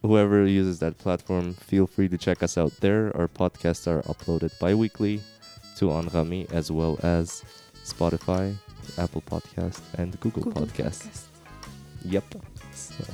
whoever 0.00 0.46
uses 0.46 0.78
that 0.80 0.98
platform, 0.98 1.54
feel 1.54 1.86
free 1.86 2.08
to 2.08 2.16
check 2.18 2.42
us 2.42 2.56
out 2.56 2.72
there. 2.80 3.14
Our 3.16 3.28
podcasts 3.28 3.86
are 3.86 4.02
uploaded 4.02 4.58
bi 4.58 4.74
weekly 4.74 5.20
to 5.76 5.86
Anghami 5.86 6.50
as 6.52 6.70
well 6.72 6.98
as 7.02 7.44
Spotify, 7.84 8.54
Apple 8.98 9.22
Podcast, 9.22 9.80
and 9.98 10.18
Google, 10.20 10.44
Google 10.44 10.66
Podcast. 10.66 11.06
Podcast. 11.06 11.22
Yep. 12.04 12.24
So, 12.72 13.04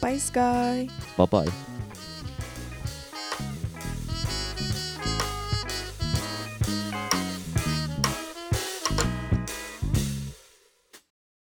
Bye, 0.00 0.18
Sky. 0.18 0.88
bye 1.16 1.26
bye. 1.26 1.81